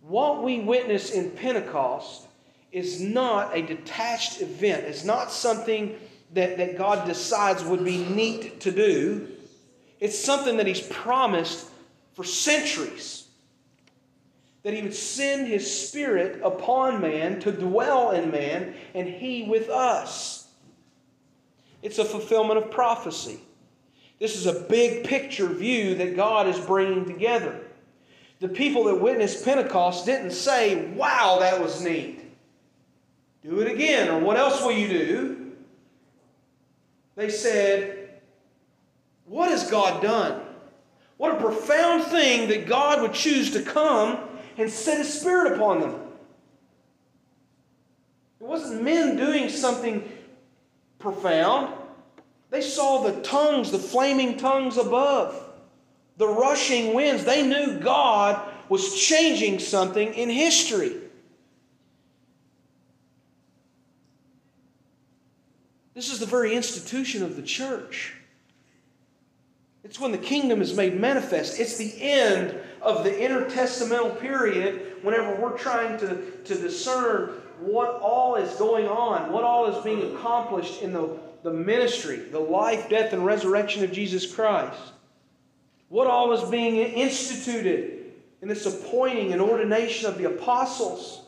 What 0.01 0.43
we 0.43 0.61
witness 0.61 1.11
in 1.11 1.31
Pentecost 1.33 2.27
is 2.73 3.01
not 3.01 3.57
a 3.57 3.63
detached 3.63 4.41
event, 4.41 4.85
it's 4.85 5.05
not 5.05 5.31
something 5.31 5.99
that, 6.35 6.59
that 6.59 6.77
God 6.77 7.07
decides 7.07 7.65
would 7.65 7.85
be 7.85 8.05
neat 8.05 8.61
to 8.61 8.71
do. 8.71 9.29
It's 10.01 10.19
something 10.19 10.59
that 10.59 10.67
He's 10.67 10.83
promised 10.83 11.69
for 12.15 12.25
centuries 12.25 13.28
that 14.69 14.75
he 14.75 14.83
would 14.83 14.95
send 14.95 15.47
his 15.47 15.89
spirit 15.89 16.43
upon 16.45 17.01
man 17.01 17.41
to 17.41 17.51
dwell 17.51 18.11
in 18.11 18.31
man 18.31 18.75
and 18.93 19.09
he 19.09 19.45
with 19.45 19.71
us. 19.71 20.47
It's 21.81 21.99
a 21.99 22.05
fulfillment 22.05 22.63
of 22.63 22.71
prophecy. 22.71 23.41
This 24.19 24.37
is 24.37 24.45
a 24.45 24.61
big 24.61 25.07
picture 25.07 25.47
view 25.47 25.95
that 25.95 26.17
God 26.17 26.49
is 26.49 26.61
bringing 26.61 27.07
together. 27.07 27.63
The 28.41 28.49
people 28.51 28.85
that 28.85 28.97
witnessed 28.97 29.43
Pentecost 29.43 30.05
didn't 30.05 30.33
say, 30.33 30.85
Wow, 30.89 31.39
that 31.41 31.63
was 31.63 31.83
neat. 31.83 32.21
Do 33.43 33.61
it 33.61 33.73
again, 33.73 34.11
or 34.11 34.21
what 34.21 34.37
else 34.37 34.61
will 34.61 34.73
you 34.73 34.89
do? 34.89 35.53
They 37.17 37.31
said, 37.31 38.21
What 39.25 39.49
has 39.49 39.71
God 39.71 40.03
done? 40.03 40.43
What 41.17 41.37
a 41.37 41.41
profound 41.41 42.05
thing 42.05 42.51
that 42.51 42.67
God 42.67 43.01
would 43.01 43.15
choose 43.15 43.51
to 43.53 43.63
come 43.63 44.28
and 44.59 44.71
set 44.71 44.99
his 44.99 45.21
spirit 45.21 45.55
upon 45.55 45.81
them. 45.81 45.95
It 48.41 48.47
wasn't 48.47 48.83
men 48.83 49.17
doing 49.17 49.49
something 49.49 50.07
profound. 50.99 51.75
They 52.51 52.61
saw 52.61 53.03
the 53.03 53.21
tongues, 53.23 53.71
the 53.71 53.79
flaming 53.79 54.37
tongues 54.37 54.77
above, 54.77 55.49
the 56.17 56.29
rushing 56.29 56.95
winds. 56.95 57.25
They 57.25 57.47
knew 57.47 57.79
God 57.79 58.53
was 58.69 58.95
changing 59.01 59.61
something 59.61 60.13
in 60.15 60.29
history. 60.29 60.97
This 65.95 66.13
is 66.13 66.21
the 66.21 66.27
very 66.27 66.55
institution 66.55 67.23
of 67.23 67.37
the 67.37 67.43
church. 67.43 68.15
It's 69.83 69.99
when 69.99 70.13
the 70.13 70.19
kingdom 70.19 70.61
is 70.61 70.75
made 70.75 70.99
manifest. 70.99 71.59
It's 71.59 71.77
the 71.77 71.93
end 72.01 72.59
of 72.83 73.05
the 73.05 73.11
intertestamental 73.11 74.21
period 74.21 74.97
whenever 75.03 75.35
we're 75.37 75.57
trying 75.57 75.99
to, 75.99 76.17
to 76.45 76.55
discern 76.55 77.41
what 77.61 78.01
all 78.01 78.37
is 78.37 78.55
going 78.55 78.87
on, 78.87 79.33
what 79.33 79.45
all 79.45 79.67
is 79.67 79.83
being 79.85 80.15
accomplished 80.15 80.83
in 80.83 80.93
the, 80.93 81.19
the 81.43 81.53
ministry, 81.53 82.17
the 82.17 82.39
life, 82.39 82.89
death, 82.89 83.13
and 83.13 83.25
resurrection 83.25 83.83
of 83.85 83.93
Jesus 83.93 84.33
Christ. 84.33 84.79
What 85.89 86.07
all 86.07 86.33
is 86.33 86.49
being 86.51 86.77
instituted 86.77 88.13
in 88.43 88.49
this 88.49 88.67
appointing 88.67 89.33
and 89.33 89.43
ordination 89.43 90.09
of 90.09 90.19
the 90.19 90.25
apostles 90.25 91.23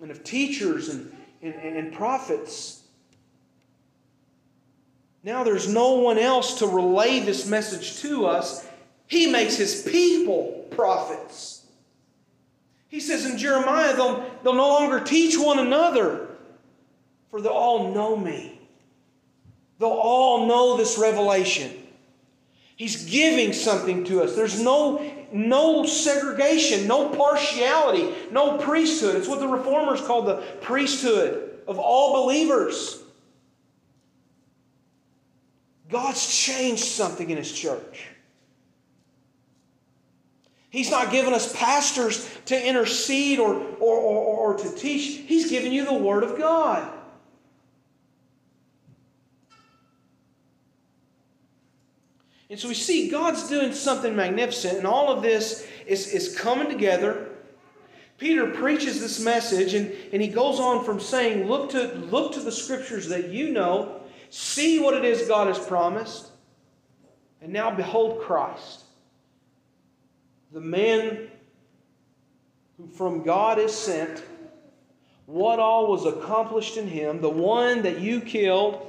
and 0.00 0.10
of 0.10 0.24
teachers 0.24 0.88
and, 0.88 1.14
and, 1.42 1.54
and 1.54 1.92
prophets. 1.92 2.82
Now 5.22 5.44
there's 5.44 5.68
no 5.68 5.94
one 5.94 6.18
else 6.18 6.58
to 6.58 6.66
relay 6.66 7.20
this 7.20 7.46
message 7.46 8.00
to 8.02 8.26
us. 8.26 8.66
He 9.06 9.30
makes 9.30 9.56
his 9.56 9.82
people 9.82 10.66
prophets. 10.70 11.64
He 12.88 13.00
says 13.00 13.26
in 13.26 13.38
Jeremiah, 13.38 13.94
they'll, 13.96 14.24
they'll 14.42 14.54
no 14.54 14.68
longer 14.68 15.00
teach 15.00 15.36
one 15.38 15.58
another, 15.58 16.28
for 17.30 17.40
they'll 17.40 17.52
all 17.52 17.92
know 17.92 18.16
me. 18.16 18.60
They'll 19.78 19.88
all 19.90 20.46
know 20.46 20.76
this 20.76 20.96
revelation. 20.96 21.70
He's 22.76 23.04
giving 23.04 23.52
something 23.52 24.04
to 24.04 24.22
us. 24.22 24.34
There's 24.34 24.60
no, 24.60 25.04
no 25.32 25.84
segregation, 25.84 26.86
no 26.86 27.08
partiality, 27.08 28.14
no 28.30 28.58
priesthood. 28.58 29.16
It's 29.16 29.28
what 29.28 29.40
the 29.40 29.48
reformers 29.48 30.00
called 30.00 30.26
the 30.26 30.42
priesthood 30.60 31.58
of 31.66 31.78
all 31.78 32.24
believers. 32.24 33.00
God's 35.88 36.26
changed 36.26 36.84
something 36.84 37.30
in 37.30 37.36
His 37.36 37.52
church. 37.52 38.08
He's 40.74 40.90
not 40.90 41.12
given 41.12 41.32
us 41.32 41.54
pastors 41.54 42.28
to 42.46 42.68
intercede 42.68 43.38
or, 43.38 43.54
or, 43.78 43.96
or, 43.96 44.54
or, 44.54 44.56
to 44.58 44.74
teach. 44.74 45.18
He's 45.28 45.48
given 45.48 45.70
you 45.70 45.84
the 45.84 45.94
Word 45.94 46.24
of 46.24 46.36
God. 46.36 46.92
And 52.50 52.58
so 52.58 52.66
we 52.66 52.74
see 52.74 53.08
God's 53.08 53.48
doing 53.48 53.72
something 53.72 54.16
magnificent, 54.16 54.78
and 54.78 54.84
all 54.84 55.12
of 55.12 55.22
this 55.22 55.64
is, 55.86 56.08
is 56.08 56.36
coming 56.36 56.68
together. 56.68 57.28
Peter 58.18 58.48
preaches 58.48 59.00
this 59.00 59.20
message, 59.20 59.74
and, 59.74 59.92
and 60.12 60.20
he 60.20 60.26
goes 60.26 60.58
on 60.58 60.84
from 60.84 60.98
saying, 60.98 61.46
look 61.46 61.70
to, 61.70 61.94
look 61.94 62.32
to 62.32 62.40
the 62.40 62.50
scriptures 62.50 63.08
that 63.10 63.28
you 63.28 63.52
know, 63.52 64.00
see 64.28 64.80
what 64.80 64.94
it 64.94 65.04
is 65.04 65.28
God 65.28 65.46
has 65.46 65.64
promised, 65.64 66.32
and 67.40 67.52
now 67.52 67.70
behold 67.70 68.20
Christ 68.22 68.83
the 70.54 70.60
man 70.60 71.28
who 72.78 72.86
from 72.86 73.24
God 73.24 73.58
is 73.58 73.74
sent, 73.74 74.22
what 75.26 75.58
all 75.58 75.88
was 75.88 76.06
accomplished 76.06 76.76
in 76.76 76.86
him, 76.86 77.20
the 77.20 77.28
one 77.28 77.82
that 77.82 77.98
you 77.98 78.20
killed. 78.20 78.86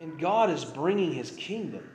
And 0.00 0.18
God 0.18 0.50
is 0.50 0.64
bringing 0.64 1.12
his 1.12 1.30
kingdom. 1.30 1.88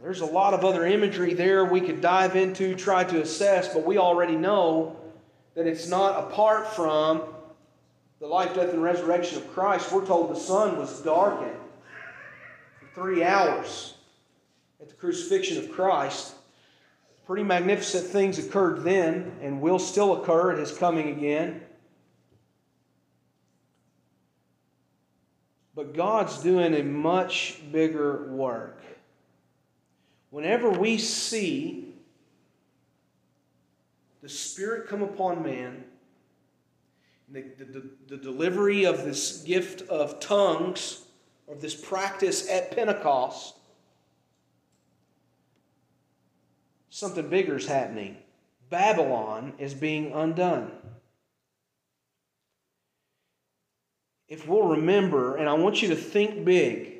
There's 0.00 0.20
a 0.20 0.26
lot 0.26 0.54
of 0.54 0.64
other 0.64 0.86
imagery 0.86 1.34
there 1.34 1.64
we 1.64 1.80
could 1.80 2.00
dive 2.00 2.36
into, 2.36 2.76
try 2.76 3.02
to 3.04 3.22
assess, 3.22 3.72
but 3.74 3.84
we 3.84 3.98
already 3.98 4.36
know 4.36 4.96
that 5.54 5.66
it's 5.66 5.88
not 5.88 6.30
apart 6.30 6.68
from 6.76 7.22
the 8.20 8.26
life, 8.26 8.54
death, 8.54 8.72
and 8.72 8.82
resurrection 8.82 9.38
of 9.38 9.52
Christ. 9.52 9.90
We're 9.90 10.06
told 10.06 10.30
the 10.30 10.38
sun 10.38 10.78
was 10.78 11.00
darkened 11.00 11.63
three 12.94 13.24
hours 13.24 13.94
at 14.80 14.88
the 14.88 14.94
crucifixion 14.94 15.58
of 15.58 15.72
Christ. 15.72 16.34
Pretty 17.26 17.42
magnificent 17.42 18.06
things 18.06 18.38
occurred 18.38 18.84
then 18.84 19.32
and 19.40 19.60
will 19.60 19.78
still 19.78 20.22
occur 20.22 20.52
at 20.52 20.58
his 20.58 20.76
coming 20.76 21.08
again. 21.08 21.62
But 25.74 25.94
God's 25.94 26.40
doing 26.42 26.74
a 26.74 26.82
much 26.82 27.60
bigger 27.72 28.30
work. 28.30 28.80
Whenever 30.30 30.70
we 30.70 30.98
see 30.98 31.94
the 34.22 34.28
Spirit 34.28 34.88
come 34.88 35.02
upon 35.02 35.42
man, 35.42 35.84
the, 37.28 37.42
the, 37.58 37.90
the, 38.08 38.16
delivery 38.16 38.84
of 38.84 39.04
this 39.04 39.42
gift 39.42 39.82
of 39.88 40.20
tongues, 40.20 41.03
of 41.48 41.60
this 41.60 41.74
practice 41.74 42.48
at 42.50 42.74
Pentecost, 42.74 43.54
something 46.90 47.28
bigger 47.28 47.56
is 47.56 47.66
happening. 47.66 48.16
Babylon 48.70 49.52
is 49.58 49.74
being 49.74 50.12
undone. 50.12 50.70
If 54.28 54.48
we'll 54.48 54.68
remember, 54.68 55.36
and 55.36 55.48
I 55.48 55.52
want 55.54 55.82
you 55.82 55.88
to 55.88 55.96
think 55.96 56.44
big, 56.44 56.92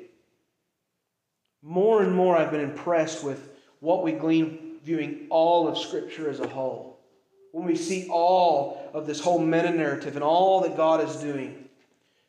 more 1.61 2.03
and 2.03 2.15
more 2.15 2.37
I've 2.37 2.51
been 2.51 2.61
impressed 2.61 3.23
with 3.23 3.49
what 3.79 4.03
we 4.03 4.11
glean 4.11 4.77
viewing 4.83 5.25
all 5.29 5.67
of 5.67 5.77
Scripture 5.77 6.29
as 6.29 6.39
a 6.39 6.47
whole. 6.47 6.99
When 7.51 7.65
we 7.65 7.75
see 7.75 8.07
all 8.09 8.91
of 8.93 9.07
this 9.07 9.19
whole 9.19 9.39
meta 9.39 9.71
narrative 9.71 10.15
and 10.15 10.23
all 10.23 10.61
that 10.61 10.77
God 10.77 11.01
is 11.01 11.15
doing 11.15 11.67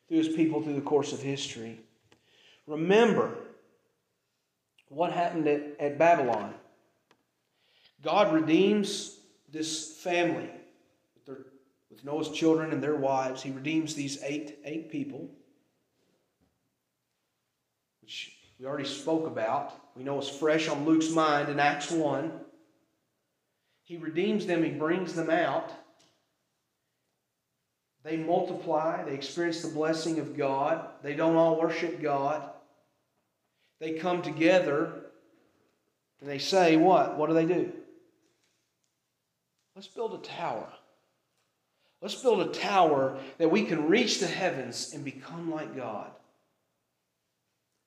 through 0.09 0.18
his 0.18 0.29
people 0.29 0.62
through 0.62 0.74
the 0.74 0.81
course 0.81 1.12
of 1.12 1.20
history. 1.20 1.79
Remember 2.66 3.33
what 4.88 5.12
happened 5.12 5.46
at, 5.48 5.62
at 5.79 5.98
Babylon. 5.98 6.55
God 8.02 8.33
redeems 8.33 9.18
this 9.50 9.96
family 9.98 10.50
with, 11.14 11.26
their, 11.26 11.46
with 11.90 12.05
Noah's 12.05 12.31
children 12.31 12.72
and 12.72 12.83
their 12.83 12.96
wives. 12.96 13.42
He 13.42 13.50
redeems 13.50 13.94
these 13.94 14.22
eight, 14.22 14.59
eight 14.64 14.90
people, 14.90 15.29
which 18.02 18.33
we 18.59 18.66
already 18.66 18.88
spoke 18.88 19.26
about. 19.26 19.72
We 19.96 20.05
know 20.05 20.18
it's 20.18 20.29
fresh 20.29 20.68
on 20.68 20.85
Luke's 20.85 21.11
mind 21.11 21.48
in 21.48 21.59
Acts 21.61 21.90
1. 21.90 22.33
He 23.83 23.96
redeems 23.96 24.46
them, 24.46 24.64
he 24.64 24.70
brings 24.70 25.14
them 25.14 25.31
out. 25.31 25.72
They 28.02 28.16
multiply, 28.16 29.02
they 29.05 29.14
experience 29.14 29.62
the 29.62 29.68
blessing 29.68 30.20
of 30.20 30.37
God. 30.37 30.87
They 31.02 31.14
don't 31.14 31.35
all 31.35 31.61
worship 31.61 32.00
God. 32.00 32.50
They 33.78 33.92
come 33.92 34.22
together 34.22 34.92
and 36.20 36.28
they 36.28 36.38
say, 36.38 36.76
What? 36.76 37.16
What 37.16 37.28
do 37.28 37.34
they 37.34 37.46
do? 37.46 37.72
Let's 39.74 39.88
build 39.88 40.14
a 40.14 40.18
tower. 40.18 40.66
Let's 42.00 42.22
build 42.22 42.40
a 42.40 42.52
tower 42.52 43.18
that 43.38 43.50
we 43.50 43.64
can 43.64 43.88
reach 43.88 44.20
the 44.20 44.26
heavens 44.26 44.92
and 44.94 45.04
become 45.04 45.50
like 45.50 45.76
God. 45.76 46.10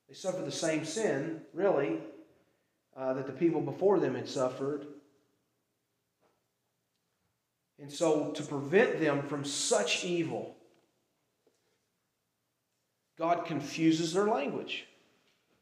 They 0.08 0.14
suffer 0.14 0.42
the 0.42 0.52
same 0.52 0.84
sin, 0.84 1.40
really, 1.54 1.98
uh, 2.96 3.14
that 3.14 3.26
the 3.26 3.32
people 3.32 3.60
before 3.60 4.00
them 4.00 4.14
had 4.14 4.28
suffered. 4.28 4.86
And 7.80 7.90
so, 7.90 8.30
to 8.32 8.42
prevent 8.42 9.00
them 9.00 9.22
from 9.22 9.44
such 9.44 10.04
evil, 10.04 10.56
God 13.16 13.46
confuses 13.46 14.12
their 14.12 14.26
language. 14.26 14.86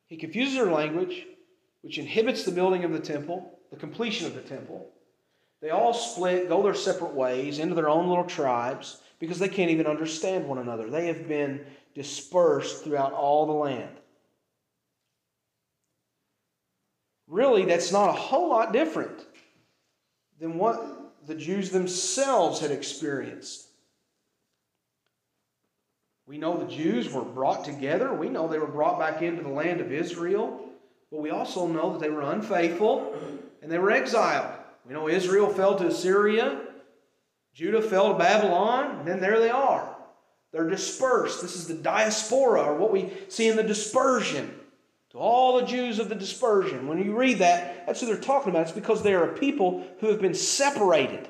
He 0.08 0.16
confuses 0.16 0.54
their 0.54 0.70
language, 0.70 1.26
which 1.82 1.98
inhibits 1.98 2.44
the 2.44 2.50
building 2.50 2.84
of 2.84 2.92
the 2.92 2.98
temple, 2.98 3.58
the 3.70 3.76
completion 3.76 4.26
of 4.26 4.34
the 4.34 4.40
temple. 4.40 4.90
They 5.60 5.70
all 5.70 5.92
split, 5.92 6.48
go 6.48 6.62
their 6.62 6.74
separate 6.74 7.14
ways 7.14 7.58
into 7.58 7.74
their 7.74 7.88
own 7.88 8.08
little 8.08 8.24
tribes 8.24 9.00
because 9.18 9.38
they 9.38 9.48
can't 9.48 9.70
even 9.70 9.86
understand 9.86 10.48
one 10.48 10.58
another. 10.58 10.88
They 10.88 11.08
have 11.08 11.28
been 11.28 11.64
dispersed 11.94 12.84
throughout 12.84 13.12
all 13.12 13.46
the 13.46 13.52
land. 13.52 13.96
Really, 17.26 17.66
that's 17.66 17.92
not 17.92 18.08
a 18.08 18.12
whole 18.12 18.48
lot 18.48 18.72
different 18.72 19.26
than 20.40 20.56
what 20.56 21.26
the 21.26 21.34
Jews 21.34 21.70
themselves 21.70 22.60
had 22.60 22.70
experienced. 22.70 23.67
We 26.28 26.36
know 26.36 26.58
the 26.58 26.70
Jews 26.70 27.10
were 27.10 27.22
brought 27.22 27.64
together. 27.64 28.12
We 28.12 28.28
know 28.28 28.46
they 28.46 28.58
were 28.58 28.66
brought 28.66 28.98
back 28.98 29.22
into 29.22 29.42
the 29.42 29.48
land 29.48 29.80
of 29.80 29.90
Israel. 29.90 30.60
But 31.10 31.22
we 31.22 31.30
also 31.30 31.66
know 31.66 31.92
that 31.92 32.00
they 32.00 32.10
were 32.10 32.20
unfaithful 32.20 33.14
and 33.62 33.72
they 33.72 33.78
were 33.78 33.90
exiled. 33.90 34.52
We 34.86 34.92
know 34.92 35.08
Israel 35.08 35.48
fell 35.48 35.76
to 35.76 35.86
Assyria, 35.86 36.60
Judah 37.54 37.80
fell 37.80 38.12
to 38.12 38.18
Babylon, 38.18 38.98
and 38.98 39.08
then 39.08 39.20
there 39.20 39.40
they 39.40 39.48
are. 39.48 39.96
They're 40.52 40.68
dispersed. 40.68 41.40
This 41.40 41.56
is 41.56 41.66
the 41.66 41.74
diaspora, 41.74 42.62
or 42.62 42.74
what 42.74 42.92
we 42.92 43.12
see 43.28 43.48
in 43.48 43.56
the 43.56 43.62
dispersion. 43.62 44.54
To 45.10 45.18
all 45.18 45.58
the 45.58 45.66
Jews 45.66 45.98
of 45.98 46.10
the 46.10 46.14
dispersion. 46.14 46.86
When 46.86 47.02
you 47.02 47.16
read 47.16 47.38
that, 47.38 47.86
that's 47.86 48.00
who 48.00 48.06
they're 48.06 48.16
talking 48.16 48.50
about. 48.50 48.62
It's 48.62 48.72
because 48.72 49.02
they 49.02 49.14
are 49.14 49.30
a 49.30 49.38
people 49.38 49.86
who 50.00 50.08
have 50.08 50.20
been 50.20 50.34
separated. 50.34 51.26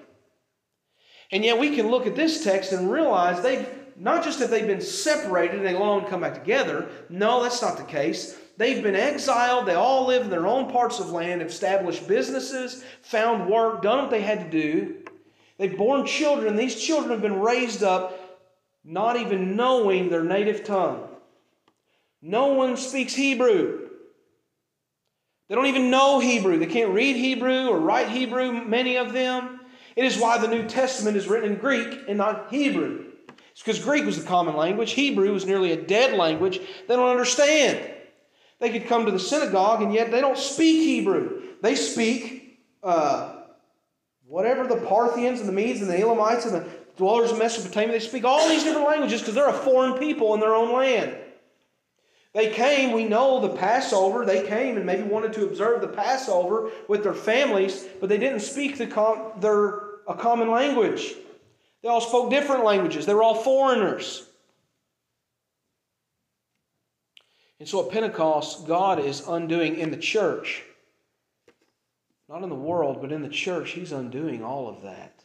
And 1.31 1.45
yet 1.45 1.59
we 1.59 1.77
can 1.77 1.89
look 1.89 2.07
at 2.07 2.17
this 2.17 2.43
text 2.43 2.73
and 2.73 2.91
realize 2.91 3.41
they've 3.41 3.69
not 3.99 4.23
just 4.23 4.39
have 4.39 4.51
they 4.51 4.65
been 4.65 4.81
separated 4.81 5.57
and 5.57 5.67
they 5.67 5.75
long 5.75 6.07
come 6.07 6.21
back 6.21 6.35
together. 6.35 6.89
No, 7.09 7.43
that's 7.43 7.61
not 7.61 7.77
the 7.77 7.85
case. 7.85 8.39
They've 8.57 8.83
been 8.83 8.97
exiled. 8.97 9.67
They 9.67 9.75
all 9.75 10.07
live 10.07 10.23
in 10.23 10.31
their 10.31 10.47
own 10.47 10.71
parts 10.71 11.01
of 11.01 11.11
land, 11.11 11.43
established 11.43 12.07
businesses, 12.07 12.85
found 13.03 13.51
work, 13.51 13.83
done 13.83 14.03
what 14.03 14.11
they 14.11 14.23
had 14.23 14.41
to 14.41 14.51
do. 14.51 14.97
They've 15.59 15.77
born 15.77 16.07
children. 16.07 16.57
These 16.57 16.81
children 16.81 17.11
have 17.11 17.23
been 17.23 17.41
raised 17.41 17.83
up 17.83 18.41
not 18.85 19.17
even 19.17 19.57
knowing 19.57 20.09
their 20.09 20.25
native 20.25 20.65
tongue. 20.65 21.09
No 22.23 22.55
one 22.55 22.77
speaks 22.77 23.15
Hebrew. 23.15 23.89
They 25.49 25.55
don't 25.55 25.67
even 25.67 25.91
know 25.91 26.21
Hebrew. 26.21 26.59
They 26.59 26.67
can't 26.67 26.95
read 26.95 27.17
Hebrew 27.17 27.69
or 27.69 27.79
write 27.79 28.09
Hebrew, 28.09 28.65
many 28.65 28.97
of 28.97 29.13
them. 29.13 29.61
It 29.97 30.05
is 30.05 30.19
why 30.19 30.39
the 30.39 30.49
New 30.49 30.69
Testament 30.69 31.17
is 31.17 31.27
written 31.27 31.53
in 31.53 31.59
Greek 31.59 32.05
and 32.07 32.19
not 32.19 32.53
Hebrew. 32.53 33.08
Because 33.59 33.79
Greek 33.83 34.05
was 34.05 34.21
the 34.21 34.27
common 34.27 34.57
language. 34.57 34.93
Hebrew 34.93 35.33
was 35.33 35.45
nearly 35.45 35.73
a 35.73 35.83
dead 35.83 36.17
language. 36.17 36.61
They 36.87 36.97
don't 36.97 37.11
understand. 37.11 37.79
They 38.61 38.71
could 38.71 38.87
come 38.87 39.07
to 39.07 39.13
the 39.13 39.19
synagogue 39.19 39.83
and 39.83 39.93
yet 39.93 40.11
they 40.11 40.21
don't 40.21 40.39
speak 40.39 40.83
Hebrew. 40.83 41.43
They 41.61 41.75
speak 41.75 42.61
uh, 42.83 43.35
whatever 44.27 44.67
the 44.67 44.85
Parthians 44.87 45.41
and 45.41 45.49
the 45.49 45.53
Medes 45.53 45.81
and 45.81 45.91
the 45.91 45.99
Elamites 45.99 46.47
and 46.47 46.55
the 46.55 46.69
dwellers 46.97 47.31
of 47.31 47.39
Mesopotamia, 47.39 47.93
they 47.93 48.01
speak 48.01 48.25
all 48.25 48.49
these 48.49 48.65
different 48.65 48.87
languages 48.87 49.21
because 49.21 49.35
they're 49.35 49.49
a 49.49 49.53
foreign 49.53 49.99
people 49.99 50.35
in 50.35 50.41
their 50.41 50.55
own 50.55 50.73
land. 50.73 51.17
They 52.35 52.51
came, 52.51 52.93
we 52.93 53.05
know 53.05 53.41
the 53.41 53.57
Passover, 53.57 54.25
they 54.25 54.47
came 54.47 54.77
and 54.77 54.85
maybe 54.85 55.03
wanted 55.03 55.33
to 55.35 55.47
observe 55.47 55.81
the 55.81 55.89
Passover 55.89 56.71
with 56.87 57.03
their 57.03 57.15
families, 57.15 57.87
but 58.01 58.09
they 58.09 58.19
didn't 58.19 58.41
speak 58.41 58.77
the 58.77 58.87
com- 58.87 59.33
their, 59.41 59.81
a 60.07 60.15
common 60.15 60.51
language. 60.51 61.15
They 61.83 61.89
all 61.89 62.01
spoke 62.01 62.31
different 62.31 62.65
languages. 62.65 63.07
They 63.07 63.15
were 63.15 63.23
all 63.23 63.37
foreigners. 63.37 64.29
And 67.61 67.69
so 67.69 67.85
at 67.85 67.93
Pentecost, 67.93 68.67
God 68.67 69.01
is 69.01 69.27
undoing 69.27 69.79
in 69.79 69.91
the 69.91 69.97
church, 69.97 70.63
not 72.29 72.43
in 72.43 72.49
the 72.49 72.55
world, 72.55 73.01
but 73.01 73.11
in 73.11 73.23
the 73.23 73.29
church, 73.29 73.71
He's 73.71 73.93
undoing 73.93 74.45
all 74.45 74.69
of 74.69 74.83
that. 74.83 75.25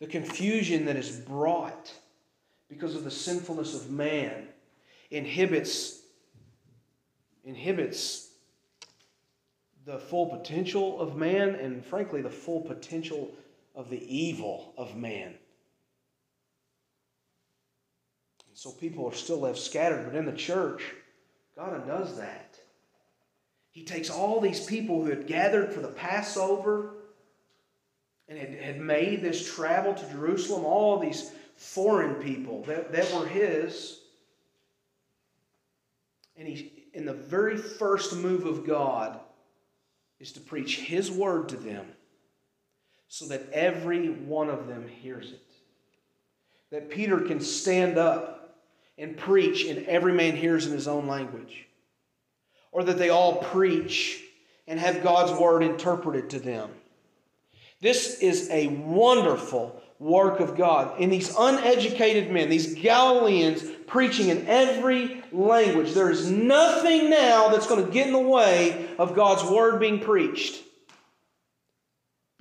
The 0.00 0.06
confusion 0.06 0.86
that 0.86 0.96
is 0.96 1.10
brought 1.10 1.92
because 2.68 2.94
of 2.94 3.04
the 3.04 3.10
sinfulness 3.10 3.74
of 3.74 3.90
man 3.90 4.48
inhibits 5.10 6.00
inhibits 7.44 8.30
the 9.84 9.98
full 9.98 10.26
potential 10.26 11.00
of 11.00 11.16
man 11.16 11.56
and 11.56 11.84
frankly 11.84 12.22
the 12.22 12.30
full 12.30 12.60
potential 12.60 13.30
of 13.74 13.90
the 13.90 14.02
evil 14.14 14.74
of 14.76 14.96
man. 14.96 15.34
And 18.48 18.58
so 18.58 18.70
people 18.70 19.06
are 19.06 19.14
still 19.14 19.40
left 19.40 19.58
scattered, 19.58 20.04
but 20.04 20.16
in 20.16 20.26
the 20.26 20.32
church, 20.32 20.82
God 21.56 21.80
undoes 21.80 22.16
that. 22.18 22.58
He 23.70 23.84
takes 23.84 24.10
all 24.10 24.40
these 24.40 24.64
people 24.64 25.02
who 25.02 25.10
had 25.10 25.26
gathered 25.26 25.72
for 25.72 25.80
the 25.80 25.88
Passover 25.88 26.94
and 28.28 28.38
had, 28.38 28.54
had 28.54 28.80
made 28.80 29.22
this 29.22 29.54
travel 29.54 29.94
to 29.94 30.10
Jerusalem, 30.10 30.64
all 30.64 30.98
these 30.98 31.32
foreign 31.56 32.16
people 32.16 32.62
that, 32.64 32.92
that 32.92 33.12
were 33.14 33.26
his. 33.26 34.00
And 36.36 36.46
he, 36.46 36.84
in 36.92 37.06
the 37.06 37.14
very 37.14 37.56
first 37.56 38.16
move 38.16 38.44
of 38.44 38.66
God, 38.66 39.18
is 40.20 40.32
to 40.32 40.40
preach 40.40 40.78
his 40.78 41.10
word 41.10 41.48
to 41.48 41.56
them 41.56 41.86
so 43.12 43.26
that 43.26 43.46
every 43.52 44.08
one 44.08 44.48
of 44.48 44.66
them 44.66 44.88
hears 44.88 45.32
it. 45.32 45.42
That 46.70 46.88
Peter 46.88 47.20
can 47.20 47.40
stand 47.40 47.98
up 47.98 48.56
and 48.96 49.18
preach, 49.18 49.66
and 49.66 49.84
every 49.84 50.14
man 50.14 50.34
hears 50.34 50.66
in 50.66 50.72
his 50.72 50.88
own 50.88 51.06
language. 51.06 51.68
Or 52.70 52.82
that 52.84 52.96
they 52.96 53.10
all 53.10 53.36
preach 53.36 54.24
and 54.66 54.80
have 54.80 55.02
God's 55.02 55.38
word 55.38 55.62
interpreted 55.62 56.30
to 56.30 56.40
them. 56.40 56.70
This 57.82 58.18
is 58.20 58.48
a 58.48 58.68
wonderful 58.68 59.78
work 59.98 60.40
of 60.40 60.56
God. 60.56 60.98
And 60.98 61.12
these 61.12 61.36
uneducated 61.38 62.30
men, 62.30 62.48
these 62.48 62.72
Galileans, 62.76 63.62
preaching 63.86 64.30
in 64.30 64.46
every 64.46 65.22
language, 65.32 65.92
there 65.92 66.10
is 66.10 66.30
nothing 66.30 67.10
now 67.10 67.48
that's 67.48 67.66
going 67.66 67.84
to 67.84 67.92
get 67.92 68.06
in 68.06 68.14
the 68.14 68.18
way 68.18 68.88
of 68.98 69.14
God's 69.14 69.44
word 69.44 69.80
being 69.80 70.00
preached. 70.00 70.62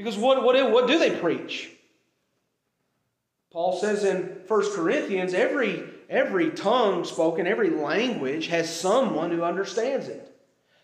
Because 0.01 0.17
what, 0.17 0.43
what, 0.43 0.71
what 0.71 0.87
do 0.87 0.97
they 0.97 1.11
preach? 1.11 1.69
Paul 3.51 3.79
says 3.79 4.03
in 4.03 4.41
1 4.47 4.75
Corinthians 4.75 5.35
every, 5.35 5.83
every 6.09 6.49
tongue 6.49 7.05
spoken, 7.05 7.45
every 7.45 7.69
language 7.69 8.47
has 8.47 8.75
someone 8.75 9.29
who 9.29 9.43
understands 9.43 10.07
it. 10.07 10.35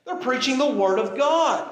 They're 0.05 0.17
preaching 0.17 0.59
the 0.59 0.69
Word 0.69 0.99
of 0.99 1.17
God. 1.17 1.67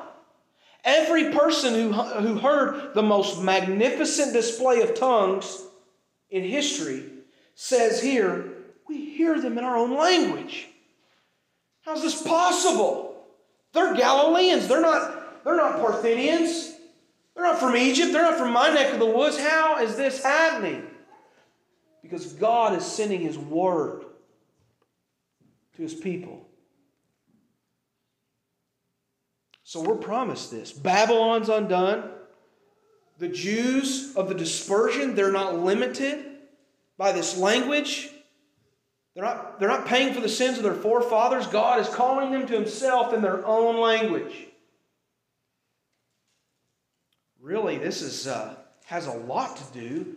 Every 0.84 1.32
person 1.34 1.76
who, 1.76 1.92
who 1.94 2.40
heard 2.40 2.96
the 2.96 3.04
most 3.04 3.40
magnificent 3.40 4.34
display 4.34 4.82
of 4.82 4.96
tongues 4.96 5.62
in 6.32 6.44
history 6.44 7.04
says 7.54 8.02
here, 8.02 8.54
we 8.88 9.06
hear 9.12 9.40
them 9.40 9.60
in 9.60 9.64
our 9.64 9.78
own 9.78 9.96
language. 9.96 10.68
How's 11.82 12.02
this 12.02 12.24
possible? 12.24 13.24
They're 13.74 13.94
Galileans. 13.94 14.68
They're 14.68 14.82
not, 14.82 15.44
they're 15.44 15.58
not 15.58 15.80
Parthians. 15.80 16.75
They're 17.36 17.44
not 17.44 17.60
from 17.60 17.76
Egypt. 17.76 18.14
They're 18.14 18.22
not 18.22 18.38
from 18.38 18.54
my 18.54 18.70
neck 18.70 18.94
of 18.94 19.00
the 19.00 19.06
woods. 19.06 19.38
How 19.38 19.84
is 19.84 19.96
this 19.98 20.24
happening? 20.24 20.88
Because 22.02 22.34
God 22.34 22.78
is 22.78 22.86
sending 22.86 23.22
His 23.22 23.38
word 23.38 24.06
to 25.76 25.82
His 25.82 25.94
people. 25.94 26.48
So 29.64 29.82
we're 29.82 29.96
promised 29.96 30.52
this. 30.52 30.72
Babylon's 30.72 31.50
undone. 31.50 32.10
The 33.18 33.28
Jews 33.28 34.16
of 34.16 34.30
the 34.30 34.36
dispersion, 34.36 35.16
they're 35.16 35.32
not 35.32 35.58
limited 35.58 36.26
by 36.98 37.12
this 37.12 37.38
language. 37.38 38.10
They're 39.14 39.24
not, 39.24 39.60
they're 39.60 39.70
not 39.70 39.86
paying 39.86 40.14
for 40.14 40.22
the 40.22 40.30
sins 40.30 40.58
of 40.58 40.64
their 40.64 40.74
forefathers. 40.74 41.48
God 41.48 41.80
is 41.80 41.88
calling 41.88 42.32
them 42.32 42.46
to 42.48 42.54
Himself 42.54 43.14
in 43.14 43.22
their 43.22 43.46
own 43.46 43.80
language 43.80 44.48
really, 47.46 47.78
this 47.78 48.02
is, 48.02 48.26
uh, 48.26 48.56
has 48.86 49.06
a 49.06 49.14
lot 49.14 49.56
to 49.56 49.80
do 49.80 50.16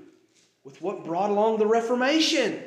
with 0.64 0.80
what 0.80 1.04
brought 1.04 1.28
along 1.28 1.58
the 1.58 1.66
Reformation. 1.66 2.62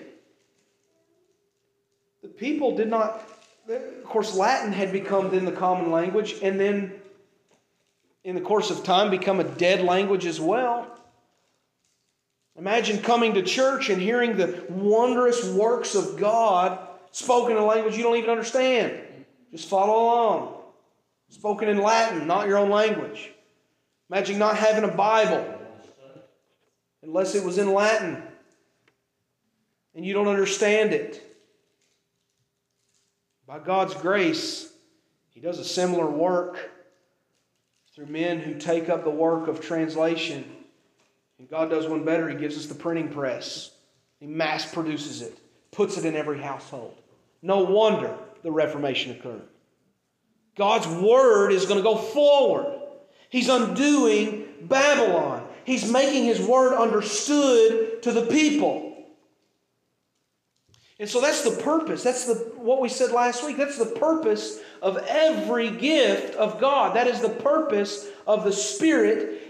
The 2.21 2.27
people 2.27 2.77
did 2.77 2.87
not, 2.87 3.27
of 3.67 4.03
course, 4.03 4.35
Latin 4.35 4.71
had 4.71 4.91
become 4.91 5.31
then 5.31 5.45
the 5.45 5.51
common 5.51 5.91
language, 5.91 6.35
and 6.43 6.59
then 6.59 6.93
in 8.23 8.35
the 8.35 8.41
course 8.41 8.69
of 8.69 8.83
time 8.83 9.09
become 9.09 9.39
a 9.39 9.43
dead 9.43 9.83
language 9.83 10.27
as 10.27 10.39
well. 10.39 10.87
Imagine 12.55 12.99
coming 12.99 13.33
to 13.33 13.41
church 13.41 13.89
and 13.89 13.99
hearing 13.99 14.37
the 14.37 14.63
wondrous 14.69 15.43
works 15.45 15.95
of 15.95 16.17
God 16.17 16.77
spoken 17.09 17.57
in 17.57 17.63
a 17.63 17.65
language 17.65 17.97
you 17.97 18.03
don't 18.03 18.17
even 18.17 18.29
understand. 18.29 19.01
Just 19.51 19.67
follow 19.67 20.03
along. 20.03 20.57
Spoken 21.29 21.67
in 21.67 21.81
Latin, 21.81 22.27
not 22.27 22.47
your 22.47 22.59
own 22.59 22.69
language. 22.69 23.31
Imagine 24.11 24.39
not 24.39 24.57
having 24.57 24.83
a 24.83 24.93
Bible 24.93 25.57
unless 27.01 27.33
it 27.33 27.45
was 27.45 27.57
in 27.57 27.73
Latin 27.73 28.21
and 29.95 30.05
you 30.05 30.13
don't 30.13 30.27
understand 30.27 30.91
it. 30.91 31.23
By 33.47 33.59
God's 33.59 33.93
grace, 33.93 34.69
He 35.29 35.39
does 35.39 35.59
a 35.59 35.63
similar 35.63 36.09
work 36.09 36.71
through 37.95 38.07
men 38.07 38.39
who 38.39 38.55
take 38.55 38.89
up 38.89 39.05
the 39.05 39.09
work 39.09 39.47
of 39.47 39.61
translation. 39.61 40.43
And 41.39 41.49
God 41.49 41.69
does 41.69 41.87
one 41.87 42.03
better. 42.03 42.27
He 42.27 42.35
gives 42.35 42.57
us 42.57 42.65
the 42.65 42.75
printing 42.75 43.09
press, 43.09 43.71
He 44.19 44.27
mass 44.27 44.69
produces 44.69 45.21
it, 45.21 45.39
puts 45.71 45.97
it 45.97 46.03
in 46.03 46.17
every 46.17 46.41
household. 46.41 46.97
No 47.41 47.59
wonder 47.63 48.13
the 48.43 48.51
Reformation 48.51 49.13
occurred. 49.13 49.47
God's 50.57 50.87
Word 50.87 51.51
is 51.51 51.65
going 51.65 51.77
to 51.77 51.83
go 51.83 51.95
forward. 51.95 52.80
He's 53.31 53.47
undoing 53.47 54.45
Babylon. 54.61 55.47
He's 55.63 55.89
making 55.89 56.25
his 56.25 56.41
word 56.41 56.75
understood 56.75 58.03
to 58.03 58.11
the 58.11 58.25
people. 58.25 59.07
And 60.99 61.09
so 61.09 61.21
that's 61.21 61.43
the 61.43 61.63
purpose. 61.63 62.03
That's 62.03 62.25
the 62.25 62.35
what 62.57 62.81
we 62.81 62.89
said 62.89 63.11
last 63.11 63.43
week. 63.45 63.57
That's 63.57 63.77
the 63.77 63.85
purpose 63.85 64.59
of 64.81 64.97
every 65.07 65.71
gift 65.71 66.35
of 66.35 66.59
God. 66.59 66.95
That 66.95 67.07
is 67.07 67.21
the 67.21 67.29
purpose 67.29 68.05
of 68.27 68.43
the 68.43 68.51
Spirit. 68.51 69.41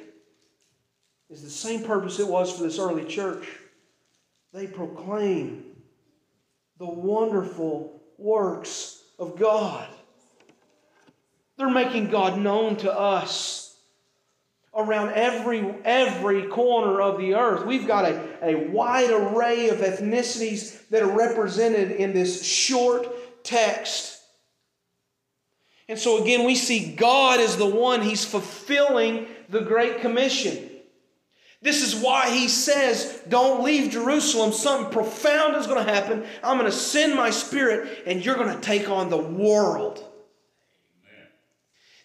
Is 1.30 1.41
the 1.41 1.50
same 1.50 1.84
purpose 1.84 2.20
it 2.20 2.28
was 2.28 2.56
for 2.56 2.63
this 2.63 2.78
early 2.78 3.04
church. 3.04 3.48
They 4.54 4.67
proclaim 4.67 5.65
the 6.78 6.86
wonderful 6.89 8.00
works 8.17 9.02
of 9.17 9.39
God. 9.39 9.88
They're 11.58 11.70
making 11.70 12.12
God 12.12 12.38
known 12.38 12.76
to 12.78 12.94
us 12.94 13.61
around 14.73 15.10
every, 15.13 15.75
every 15.84 16.47
corner 16.47 17.01
of 17.01 17.17
the 17.17 17.36
earth. 17.36 17.65
We've 17.65 17.88
got 17.88 18.05
a, 18.05 18.23
a 18.41 18.55
wide 18.69 19.10
array 19.10 19.69
of 19.69 19.79
ethnicities 19.79 20.88
that 20.89 21.03
are 21.03 21.12
represented 21.12 21.91
in 21.91 22.13
this 22.13 22.45
short 22.45 23.43
text. 23.43 24.19
And 25.89 25.99
so 25.99 26.21
again, 26.23 26.45
we 26.45 26.55
see 26.55 26.95
God 26.95 27.41
as 27.41 27.57
the 27.57 27.65
one, 27.65 28.01
He's 28.01 28.23
fulfilling 28.23 29.27
the 29.49 29.62
Great 29.62 29.99
Commission. 29.99 30.69
This 31.62 31.84
is 31.84 32.01
why 32.01 32.31
he 32.31 32.47
says, 32.47 33.21
Don't 33.29 33.63
leave 33.63 33.91
Jerusalem. 33.91 34.51
Something 34.51 34.91
profound 34.91 35.55
is 35.55 35.67
going 35.67 35.86
to 35.86 35.91
happen. 35.91 36.25
I'm 36.43 36.57
going 36.57 36.69
to 36.69 36.75
send 36.75 37.13
my 37.15 37.29
spirit, 37.29 38.03
and 38.07 38.25
you're 38.25 38.36
going 38.36 38.55
to 38.55 38.62
take 38.62 38.89
on 38.89 39.10
the 39.10 39.17
world. 39.17 40.03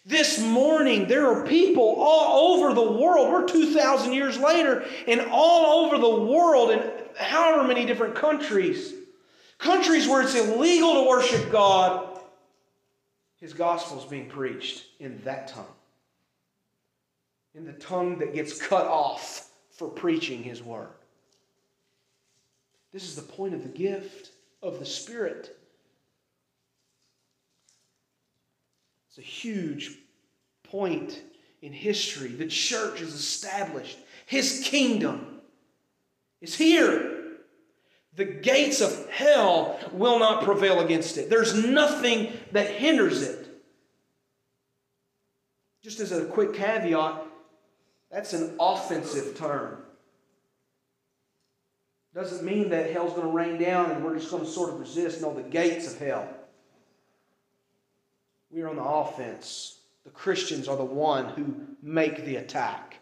This 0.07 0.39
morning, 0.39 1.09
there 1.09 1.27
are 1.27 1.45
people 1.45 1.97
all 1.99 2.55
over 2.55 2.73
the 2.73 2.91
world. 2.93 3.29
We're 3.29 3.45
2,000 3.45 4.13
years 4.13 4.37
later, 4.37 4.85
and 5.05 5.19
all 5.29 5.85
over 5.85 5.97
the 5.97 6.31
world, 6.31 6.71
in 6.71 6.81
however 7.17 7.67
many 7.67 7.85
different 7.85 8.15
countries, 8.15 8.93
countries 9.57 10.07
where 10.07 10.21
it's 10.21 10.33
illegal 10.33 11.03
to 11.03 11.09
worship 11.09 11.51
God, 11.51 12.21
his 13.35 13.51
gospel 13.51 13.99
is 13.99 14.05
being 14.05 14.29
preached 14.29 14.85
in 15.01 15.21
that 15.25 15.49
tongue. 15.49 15.65
In 17.53 17.65
the 17.65 17.73
tongue 17.73 18.17
that 18.19 18.33
gets 18.33 18.57
cut 18.57 18.85
off 18.85 19.49
for 19.71 19.89
preaching 19.89 20.41
His 20.41 20.63
Word. 20.63 20.87
This 22.93 23.03
is 23.03 23.15
the 23.15 23.21
point 23.21 23.53
of 23.53 23.63
the 23.63 23.77
gift 23.77 24.31
of 24.63 24.79
the 24.79 24.85
Spirit. 24.85 25.56
It's 29.17 29.25
a 29.25 29.29
huge 29.29 29.97
point 30.63 31.19
in 31.63 31.73
history. 31.73 32.27
The 32.27 32.45
church 32.45 33.01
is 33.01 33.15
established, 33.15 33.97
His 34.27 34.61
kingdom 34.63 35.41
is 36.39 36.55
here. 36.55 37.13
The 38.13 38.25
gates 38.25 38.81
of 38.81 39.09
hell 39.09 39.79
will 39.91 40.19
not 40.19 40.43
prevail 40.43 40.81
against 40.81 41.17
it. 41.17 41.29
There's 41.29 41.53
nothing 41.65 42.31
that 42.51 42.69
hinders 42.69 43.21
it. 43.21 43.47
Just 45.83 45.99
as 45.99 46.11
a 46.11 46.25
quick 46.25 46.53
caveat, 46.53 47.23
that's 48.11 48.33
an 48.33 48.55
offensive 48.59 49.37
term. 49.37 49.83
Doesn't 52.15 52.43
mean 52.43 52.69
that 52.69 52.91
hell's 52.91 53.13
going 53.13 53.27
to 53.27 53.33
rain 53.33 53.59
down 53.59 53.91
and 53.91 54.03
we're 54.03 54.15
just 54.15 54.31
going 54.31 54.43
to 54.43 54.49
sort 54.49 54.71
of 54.71 54.79
resist. 54.79 55.21
No, 55.21 55.33
the 55.33 55.43
gates 55.43 55.93
of 55.93 55.99
hell. 55.99 56.27
We 58.49 58.61
are 58.61 58.69
on 58.69 58.77
the 58.77 58.83
offense. 58.83 59.79
The 60.03 60.09
Christians 60.11 60.67
are 60.67 60.77
the 60.77 60.85
one 60.85 61.25
who 61.29 61.55
make 61.81 62.25
the 62.25 62.37
attack. 62.37 62.99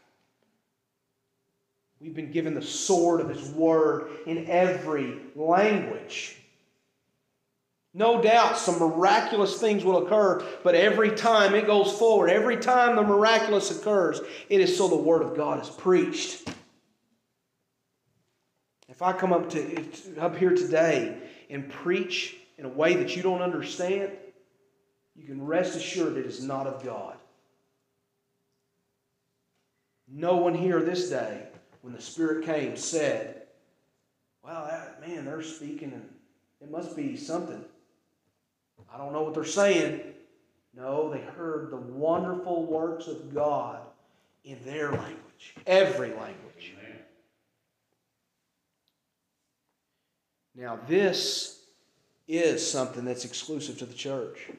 We've 2.00 2.16
been 2.16 2.32
given 2.32 2.54
the 2.54 2.62
sword 2.62 3.22
of 3.22 3.30
His 3.30 3.50
Word 3.50 4.10
in 4.26 4.48
every 4.50 5.18
language. 5.36 6.38
No 7.94 8.22
doubt 8.22 8.58
some 8.58 8.78
miraculous 8.80 9.60
things 9.60 9.86
will 9.86 10.06
occur, 10.06 10.46
but 10.64 10.76
every 10.76 11.12
time 11.12 11.56
it 11.56 11.66
goes 11.66 11.98
forward, 11.98 12.30
every 12.30 12.58
time 12.58 12.98
the 12.98 13.04
miraculous 13.04 13.72
occurs, 13.72 14.20
it 14.50 14.60
is 14.60 14.78
so 14.78 14.90
the 14.90 14.96
Word 14.98 15.22
of 15.22 15.36
God 15.36 15.62
is 15.62 15.70
preached. 15.70 16.50
If 18.90 19.02
I 19.02 19.14
come 19.14 19.32
up 19.32 19.50
to 19.52 19.86
up 20.20 20.36
here 20.36 20.54
today 20.54 21.18
and 21.50 21.70
preach 21.70 22.36
in 22.58 22.66
a 22.66 22.70
way 22.70 22.96
that 22.96 23.16
you 23.16 23.24
don't 23.24 23.42
understand, 23.42 24.12
you 25.16 25.26
can 25.26 25.46
rest 25.46 25.76
assured 25.76 26.18
it 26.18 26.26
is 26.26 26.44
not 26.44 26.68
of 26.68 26.84
God. 26.84 27.18
No 30.08 30.38
one 30.38 30.54
here 30.54 30.82
this 30.82 31.10
day, 31.10 31.48
when 31.82 31.94
the 31.94 32.02
Spirit 32.02 32.46
came, 32.46 32.76
said, 32.78 33.44
Well, 34.44 34.66
that, 34.66 35.02
man, 35.02 35.26
they're 35.26 35.42
speaking 35.42 35.94
and 35.94 36.10
it 36.62 36.70
must 36.70 36.96
be 36.96 37.16
something. 37.18 37.64
I 38.94 38.98
don't 38.98 39.14
know 39.14 39.24
what 39.24 39.34
they're 39.34 39.46
saying. 39.46 40.02
No, 40.76 41.10
they 41.10 41.22
heard 41.22 41.72
the 41.72 41.78
wonderful 41.78 42.66
works 42.66 43.08
of 43.08 43.34
God 43.34 43.80
in 44.44 44.64
their 44.66 44.92
language, 44.92 45.56
every 45.66 46.10
language. 46.10 46.74
Amen. 46.74 47.00
Now, 50.56 50.80
this 50.88 51.64
is 52.28 52.70
something 52.70 53.06
that's 53.06 53.26
exclusive 53.26 53.78
to 53.80 53.86
the 53.86 53.94
church. 53.94 54.50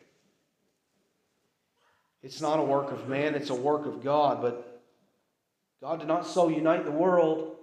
It's 2.26 2.40
not 2.40 2.58
a 2.58 2.62
work 2.62 2.90
of 2.90 3.08
man, 3.08 3.36
it's 3.36 3.50
a 3.50 3.54
work 3.54 3.86
of 3.86 4.02
God. 4.02 4.42
But 4.42 4.82
God 5.80 6.00
did 6.00 6.08
not 6.08 6.26
so 6.26 6.48
unite 6.48 6.84
the 6.84 6.90
world. 6.90 7.54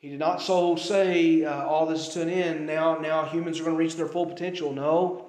He 0.00 0.08
did 0.08 0.18
not 0.18 0.42
so 0.42 0.74
say 0.74 1.44
uh, 1.44 1.64
all 1.64 1.86
this 1.86 2.08
is 2.08 2.14
to 2.14 2.22
an 2.22 2.28
end. 2.28 2.66
Now, 2.66 2.98
now 2.98 3.24
humans 3.24 3.60
are 3.60 3.62
going 3.62 3.76
to 3.76 3.78
reach 3.78 3.94
their 3.94 4.08
full 4.08 4.26
potential. 4.26 4.72
No. 4.72 5.28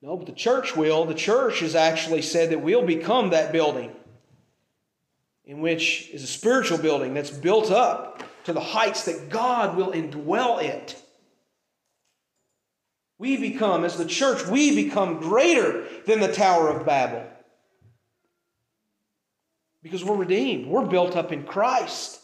No, 0.00 0.16
but 0.16 0.24
the 0.24 0.32
church 0.32 0.74
will. 0.74 1.04
The 1.04 1.12
church 1.12 1.60
has 1.60 1.74
actually 1.74 2.22
said 2.22 2.48
that 2.50 2.62
we'll 2.62 2.86
become 2.86 3.30
that 3.30 3.52
building, 3.52 3.92
in 5.44 5.60
which 5.60 6.08
is 6.10 6.22
a 6.22 6.26
spiritual 6.26 6.78
building 6.78 7.12
that's 7.12 7.30
built 7.30 7.70
up 7.70 8.22
to 8.44 8.54
the 8.54 8.60
heights 8.60 9.04
that 9.04 9.28
God 9.28 9.76
will 9.76 9.92
indwell 9.92 10.62
it. 10.62 10.98
We 13.18 13.36
become, 13.36 13.84
as 13.84 13.98
the 13.98 14.06
church, 14.06 14.46
we 14.46 14.74
become 14.74 15.20
greater 15.20 15.86
than 16.06 16.18
the 16.18 16.32
Tower 16.32 16.70
of 16.70 16.86
Babel. 16.86 17.28
Because 19.82 20.04
we're 20.04 20.16
redeemed, 20.16 20.66
we're 20.66 20.86
built 20.86 21.16
up 21.16 21.32
in 21.32 21.44
Christ. 21.44 22.20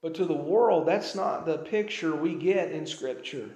But 0.00 0.14
to 0.14 0.24
the 0.24 0.32
world, 0.32 0.88
that's 0.88 1.14
not 1.14 1.46
the 1.46 1.58
picture 1.58 2.16
we 2.16 2.34
get 2.34 2.72
in 2.72 2.86
Scripture. 2.86 3.50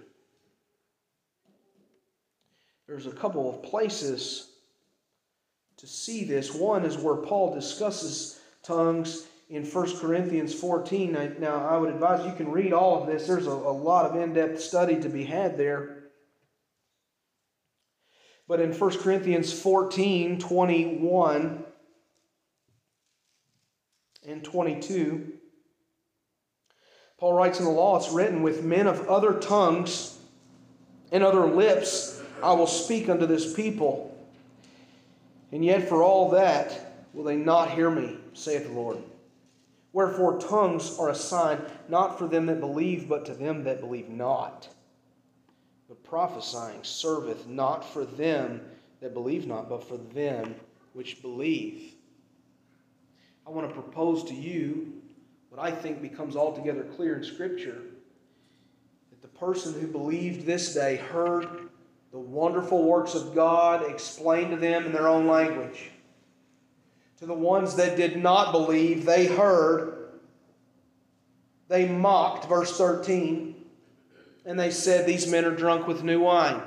There's 2.86 3.06
a 3.06 3.12
couple 3.12 3.50
of 3.50 3.62
places 3.64 4.50
to 5.78 5.86
see 5.86 6.24
this. 6.24 6.54
One 6.54 6.84
is 6.84 6.96
where 6.96 7.16
Paul 7.16 7.52
discusses 7.52 8.38
tongues 8.62 9.26
in 9.48 9.64
1 9.64 9.98
Corinthians 9.98 10.54
14. 10.54 11.36
Now, 11.40 11.66
I 11.66 11.76
would 11.78 11.92
advise 11.92 12.24
you 12.24 12.34
can 12.34 12.50
read 12.50 12.72
all 12.72 13.00
of 13.00 13.08
this. 13.08 13.26
There's 13.26 13.46
a, 13.46 13.50
a 13.50 13.52
lot 13.52 14.06
of 14.06 14.16
in 14.16 14.32
depth 14.32 14.60
study 14.60 15.00
to 15.00 15.08
be 15.08 15.24
had 15.24 15.58
there. 15.58 15.95
But 18.48 18.60
in 18.60 18.72
1 18.72 18.98
Corinthians 18.98 19.52
14 19.52 20.38
21 20.38 21.64
and 24.26 24.44
22, 24.44 25.32
Paul 27.18 27.32
writes 27.32 27.58
in 27.58 27.64
the 27.64 27.70
law, 27.70 27.96
it's 27.96 28.10
written, 28.10 28.42
with 28.42 28.62
men 28.62 28.86
of 28.86 29.08
other 29.08 29.34
tongues 29.34 30.18
and 31.10 31.24
other 31.24 31.46
lips 31.46 32.20
I 32.42 32.52
will 32.52 32.66
speak 32.66 33.08
unto 33.08 33.26
this 33.26 33.54
people. 33.54 34.12
And 35.52 35.64
yet, 35.64 35.88
for 35.88 36.02
all 36.02 36.30
that, 36.30 37.04
will 37.12 37.24
they 37.24 37.36
not 37.36 37.70
hear 37.70 37.90
me, 37.90 38.16
saith 38.34 38.66
the 38.66 38.72
Lord. 38.72 38.98
Wherefore, 39.92 40.38
tongues 40.38 40.98
are 40.98 41.08
a 41.08 41.14
sign 41.14 41.62
not 41.88 42.18
for 42.18 42.28
them 42.28 42.46
that 42.46 42.60
believe, 42.60 43.08
but 43.08 43.24
to 43.26 43.34
them 43.34 43.64
that 43.64 43.80
believe 43.80 44.10
not. 44.10 44.68
But 45.88 46.02
prophesying 46.04 46.82
serveth 46.82 47.46
not 47.46 47.84
for 47.84 48.04
them 48.04 48.60
that 49.00 49.14
believe 49.14 49.46
not, 49.46 49.68
but 49.68 49.84
for 49.84 49.96
them 49.96 50.56
which 50.92 51.22
believe. 51.22 51.94
I 53.46 53.50
want 53.50 53.68
to 53.68 53.74
propose 53.74 54.24
to 54.24 54.34
you 54.34 55.00
what 55.50 55.60
I 55.60 55.70
think 55.70 56.02
becomes 56.02 56.34
altogether 56.34 56.82
clear 56.82 57.16
in 57.16 57.24
Scripture 57.24 57.80
that 59.10 59.22
the 59.22 59.38
person 59.38 59.80
who 59.80 59.86
believed 59.86 60.44
this 60.44 60.74
day 60.74 60.96
heard 60.96 61.68
the 62.10 62.18
wonderful 62.18 62.82
works 62.82 63.14
of 63.14 63.34
God 63.34 63.88
explained 63.90 64.50
to 64.50 64.56
them 64.56 64.86
in 64.86 64.92
their 64.92 65.06
own 65.06 65.26
language. 65.26 65.90
To 67.18 67.26
the 67.26 67.34
ones 67.34 67.76
that 67.76 67.96
did 67.96 68.16
not 68.16 68.52
believe, 68.52 69.04
they 69.04 69.26
heard, 69.26 70.08
they 71.68 71.86
mocked, 71.88 72.48
verse 72.48 72.76
13, 72.76 73.54
and 74.46 74.58
they 74.58 74.70
said, 74.70 75.04
These 75.04 75.26
men 75.26 75.44
are 75.44 75.54
drunk 75.54 75.86
with 75.86 76.04
new 76.04 76.20
wine. 76.20 76.62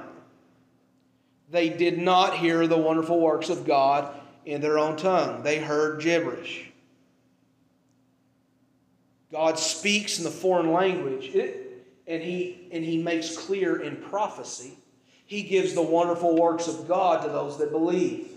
They 1.50 1.70
did 1.70 1.98
not 1.98 2.38
hear 2.38 2.68
the 2.68 2.78
wonderful 2.78 3.20
works 3.20 3.50
of 3.50 3.66
God 3.66 4.14
in 4.46 4.62
their 4.62 4.78
own 4.78 4.98
tongue, 4.98 5.44
they 5.44 5.60
heard 5.60 6.02
gibberish. 6.02 6.66
God 9.32 9.60
speaks 9.60 10.18
in 10.18 10.24
the 10.24 10.32
foreign 10.32 10.74
language, 10.74 11.28
and, 12.08 12.24
he, 12.24 12.68
and 12.72 12.84
He 12.84 13.02
makes 13.02 13.38
clear 13.38 13.80
in 13.80 13.98
prophecy. 13.98 14.74
He 15.26 15.44
gives 15.44 15.76
the 15.76 15.84
wonderful 15.84 16.36
works 16.36 16.68
of 16.68 16.88
God 16.88 17.22
to 17.22 17.30
those 17.30 17.60
that 17.60 17.72
believe. 17.72 18.29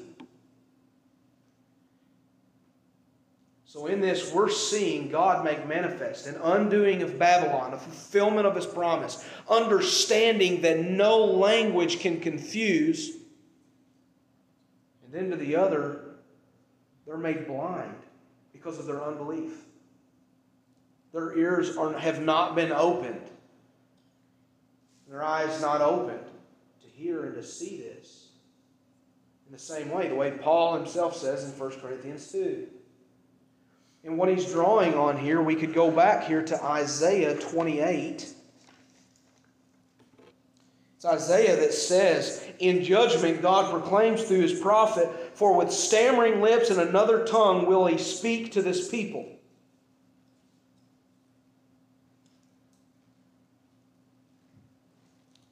So, 3.72 3.86
in 3.86 4.02
this, 4.02 4.30
we're 4.34 4.50
seeing 4.50 5.08
God 5.08 5.46
make 5.46 5.66
manifest 5.66 6.26
an 6.26 6.36
undoing 6.42 7.00
of 7.00 7.18
Babylon, 7.18 7.72
a 7.72 7.78
fulfillment 7.78 8.46
of 8.46 8.54
his 8.54 8.66
promise, 8.66 9.26
understanding 9.48 10.60
that 10.60 10.80
no 10.80 11.24
language 11.24 11.98
can 12.00 12.20
confuse. 12.20 13.12
And 15.02 15.10
then 15.10 15.30
to 15.30 15.36
the 15.36 15.56
other, 15.56 16.16
they're 17.06 17.16
made 17.16 17.46
blind 17.46 17.94
because 18.52 18.78
of 18.78 18.84
their 18.84 19.02
unbelief. 19.02 19.64
Their 21.14 21.34
ears 21.38 21.74
are, 21.78 21.94
have 21.94 22.20
not 22.20 22.54
been 22.54 22.72
opened, 22.72 23.24
their 25.08 25.24
eyes 25.24 25.62
not 25.62 25.80
opened 25.80 26.26
to 26.82 26.88
hear 26.88 27.24
and 27.24 27.34
to 27.36 27.42
see 27.42 27.78
this. 27.78 28.32
In 29.46 29.52
the 29.52 29.58
same 29.58 29.88
way, 29.90 30.08
the 30.08 30.14
way 30.14 30.32
Paul 30.32 30.76
himself 30.76 31.16
says 31.16 31.44
in 31.44 31.58
1 31.58 31.70
Corinthians 31.80 32.30
2. 32.30 32.66
And 34.04 34.18
what 34.18 34.28
he's 34.28 34.50
drawing 34.50 34.94
on 34.94 35.16
here, 35.16 35.40
we 35.40 35.54
could 35.54 35.74
go 35.74 35.90
back 35.90 36.24
here 36.24 36.42
to 36.42 36.64
Isaiah 36.64 37.38
28. 37.38 38.34
It's 40.96 41.04
Isaiah 41.04 41.56
that 41.56 41.72
says, 41.72 42.44
In 42.58 42.82
judgment, 42.82 43.42
God 43.42 43.70
proclaims 43.70 44.22
through 44.22 44.40
his 44.40 44.58
prophet, 44.58 45.08
For 45.34 45.56
with 45.56 45.70
stammering 45.70 46.40
lips 46.40 46.70
and 46.70 46.80
another 46.80 47.24
tongue 47.24 47.66
will 47.66 47.86
he 47.86 47.98
speak 47.98 48.52
to 48.52 48.62
this 48.62 48.88
people. 48.88 49.28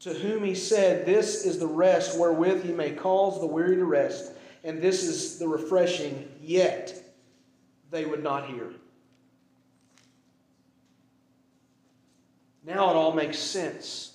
To 0.00 0.14
whom 0.14 0.44
he 0.44 0.54
said, 0.54 1.04
This 1.06 1.44
is 1.44 1.58
the 1.58 1.66
rest 1.66 2.18
wherewith 2.18 2.64
he 2.64 2.72
may 2.72 2.92
cause 2.92 3.40
the 3.40 3.46
weary 3.46 3.76
to 3.76 3.84
rest, 3.84 4.32
and 4.64 4.80
this 4.80 5.04
is 5.04 5.38
the 5.38 5.46
refreshing, 5.46 6.28
yet 6.40 7.09
they 7.90 8.05
would 8.05 8.22
not 8.22 8.46
hear. 8.46 8.70
Now 12.64 12.90
it 12.90 12.96
all 12.96 13.12
makes 13.12 13.38
sense. 13.38 14.12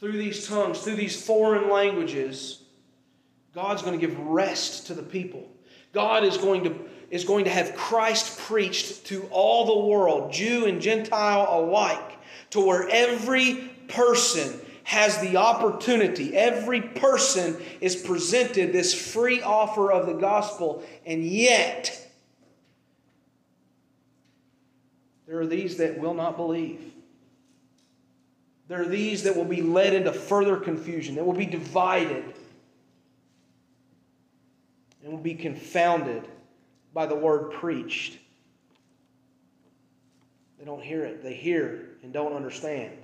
Through 0.00 0.18
these 0.18 0.46
tongues, 0.48 0.80
through 0.80 0.96
these 0.96 1.24
foreign 1.24 1.70
languages, 1.70 2.62
God's 3.54 3.82
going 3.82 3.98
to 3.98 4.06
give 4.06 4.18
rest 4.18 4.88
to 4.88 4.94
the 4.94 5.02
people. 5.02 5.48
God 5.92 6.24
is 6.24 6.36
going 6.36 6.64
to, 6.64 6.74
is 7.10 7.24
going 7.24 7.44
to 7.44 7.50
have 7.50 7.76
Christ 7.76 8.38
preached 8.40 9.06
to 9.06 9.28
all 9.30 9.66
the 9.66 9.86
world, 9.88 10.32
Jew 10.32 10.66
and 10.66 10.82
Gentile 10.82 11.46
alike, 11.50 12.18
to 12.50 12.60
where 12.60 12.88
every 12.88 13.70
person 13.86 14.60
has 14.84 15.18
the 15.18 15.36
opportunity. 15.36 16.36
Every 16.36 16.80
person 16.80 17.56
is 17.80 17.96
presented 17.96 18.72
this 18.72 18.94
free 18.94 19.42
offer 19.42 19.90
of 19.90 20.06
the 20.06 20.12
gospel, 20.12 20.84
and 21.04 21.24
yet 21.24 22.08
there 25.26 25.40
are 25.40 25.46
these 25.46 25.78
that 25.78 25.98
will 25.98 26.14
not 26.14 26.36
believe. 26.36 26.92
There 28.68 28.80
are 28.80 28.86
these 28.86 29.24
that 29.24 29.36
will 29.36 29.44
be 29.44 29.62
led 29.62 29.94
into 29.94 30.12
further 30.12 30.56
confusion, 30.56 31.16
that 31.16 31.24
will 31.24 31.32
be 31.32 31.46
divided, 31.46 32.24
and 35.02 35.12
will 35.12 35.18
be 35.18 35.34
confounded 35.34 36.28
by 36.92 37.06
the 37.06 37.16
word 37.16 37.52
preached. 37.52 38.18
They 40.58 40.64
don't 40.66 40.82
hear 40.82 41.04
it, 41.04 41.22
they 41.22 41.34
hear 41.34 41.88
and 42.02 42.12
don't 42.12 42.34
understand. 42.34 42.96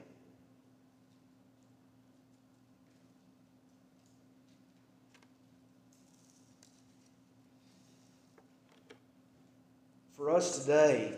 For 10.20 10.30
us 10.30 10.58
today, 10.58 11.14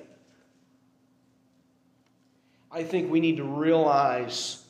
I 2.70 2.84
think 2.84 3.10
we 3.10 3.18
need 3.18 3.38
to 3.38 3.42
realize 3.42 4.62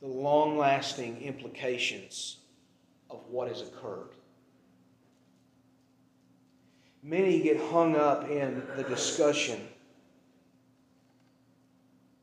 the 0.00 0.08
long 0.08 0.58
lasting 0.58 1.22
implications 1.22 2.38
of 3.08 3.20
what 3.30 3.46
has 3.46 3.62
occurred. 3.62 4.08
Many 7.04 7.40
get 7.40 7.60
hung 7.70 7.94
up 7.94 8.28
in 8.28 8.64
the 8.76 8.82
discussion, 8.82 9.60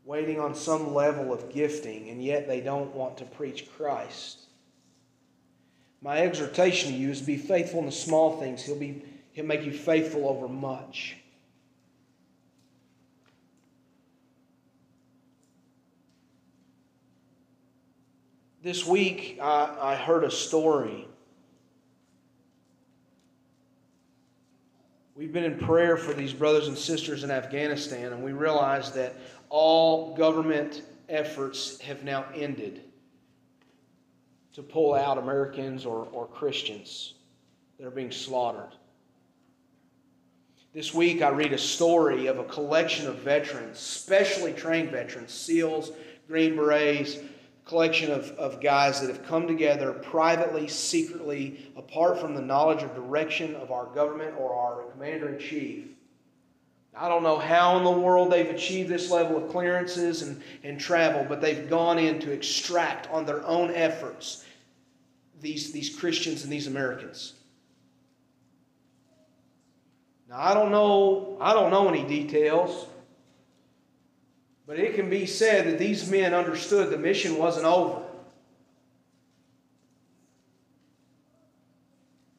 waiting 0.03 0.41
on 0.41 0.53
some 0.53 0.93
level 0.93 1.31
of 1.31 1.53
gifting, 1.53 2.09
and 2.09 2.21
yet 2.21 2.49
they 2.49 2.59
don't 2.59 2.93
want 2.93 3.17
to 3.19 3.23
preach 3.23 3.71
Christ. 3.77 4.39
My 6.01 6.17
exhortation 6.17 6.91
to 6.91 6.97
you 6.97 7.11
is 7.11 7.21
be 7.21 7.37
faithful 7.37 7.79
in 7.79 7.85
the 7.85 7.93
small 7.93 8.41
things. 8.41 8.63
He'll 8.63 8.75
be 8.77 9.05
He'll 9.39 9.45
make 9.45 9.63
you 9.63 9.71
faithful 9.71 10.27
over 10.27 10.49
much. 10.49 11.15
This 18.61 18.85
week, 18.85 19.39
I, 19.41 19.77
I 19.81 19.95
heard 19.95 20.25
a 20.25 20.29
story. 20.29 21.07
We've 25.15 25.31
been 25.31 25.45
in 25.45 25.57
prayer 25.57 25.95
for 25.95 26.13
these 26.13 26.33
brothers 26.33 26.67
and 26.67 26.77
sisters 26.77 27.23
in 27.23 27.31
Afghanistan, 27.31 28.11
and 28.11 28.21
we 28.21 28.33
realize 28.33 28.91
that 28.91 29.15
all 29.47 30.17
government 30.17 30.81
efforts 31.07 31.79
have 31.79 32.03
now 32.03 32.25
ended 32.35 32.81
to 34.51 34.61
pull 34.61 34.95
out 34.95 35.17
Americans 35.17 35.85
or, 35.85 36.09
or 36.11 36.27
Christians 36.27 37.13
that 37.77 37.87
are 37.87 37.91
being 37.91 38.11
slaughtered. 38.11 38.75
This 40.71 40.93
week, 40.93 41.23
I 41.23 41.29
read 41.29 41.51
a 41.51 41.57
story 41.57 42.27
of 42.27 42.37
a 42.37 42.43
collection 42.43 43.07
of 43.07 43.15
veterans, 43.15 43.79
specially 43.79 44.53
trained 44.53 44.91
veterans, 44.91 45.33
SEALs, 45.33 45.91
Green 46.27 46.55
Berets, 46.55 47.17
collection 47.65 48.11
of, 48.11 48.29
of 48.31 48.61
guys 48.61 49.01
that 49.01 49.09
have 49.09 49.25
come 49.25 49.47
together 49.47 49.93
privately, 49.93 50.67
secretly, 50.67 51.71
apart 51.75 52.19
from 52.19 52.35
the 52.35 52.41
knowledge 52.41 52.83
or 52.83 52.87
direction 52.89 53.55
of 53.55 53.71
our 53.71 53.87
government 53.87 54.35
or 54.37 54.53
our 54.53 54.83
commander 54.91 55.29
in 55.29 55.39
chief. 55.39 55.87
I 56.95 57.09
don't 57.09 57.23
know 57.23 57.39
how 57.39 57.77
in 57.77 57.83
the 57.83 57.89
world 57.89 58.31
they've 58.31 58.49
achieved 58.49 58.89
this 58.89 59.09
level 59.09 59.37
of 59.37 59.49
clearances 59.49 60.21
and, 60.21 60.39
and 60.63 60.79
travel, 60.79 61.25
but 61.27 61.41
they've 61.41 61.67
gone 61.67 61.97
in 61.97 62.19
to 62.19 62.31
extract 62.31 63.09
on 63.09 63.25
their 63.25 63.43
own 63.43 63.73
efforts 63.73 64.45
these, 65.41 65.71
these 65.71 65.95
Christians 65.95 66.43
and 66.43 66.53
these 66.53 66.67
Americans. 66.67 67.38
Now 70.29 70.39
I 70.39 70.53
don't 70.53 70.71
know 70.71 71.37
I 71.41 71.53
don't 71.53 71.71
know 71.71 71.89
any 71.89 72.03
details, 72.03 72.87
but 74.67 74.77
it 74.77 74.93
can 74.93 75.09
be 75.09 75.25
said 75.25 75.65
that 75.67 75.79
these 75.79 76.09
men 76.09 76.33
understood 76.33 76.91
the 76.91 76.97
mission 76.97 77.37
wasn't 77.37 77.65
over. 77.65 78.03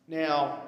Now, 0.07 0.61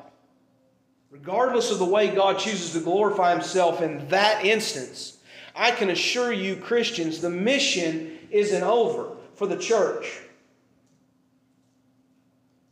regardless 1.10 1.70
of 1.70 1.78
the 1.78 1.84
way 1.84 2.08
God 2.14 2.38
chooses 2.38 2.72
to 2.72 2.80
glorify 2.80 3.32
himself 3.32 3.82
in 3.82 4.08
that 4.08 4.44
instance, 4.44 5.18
I 5.54 5.72
can 5.72 5.90
assure 5.90 6.32
you 6.32 6.56
Christians 6.56 7.20
the 7.20 7.30
mission 7.30 8.18
isn't 8.30 8.62
over 8.62 9.16
for 9.34 9.46
the 9.46 9.56
church. 9.56 10.20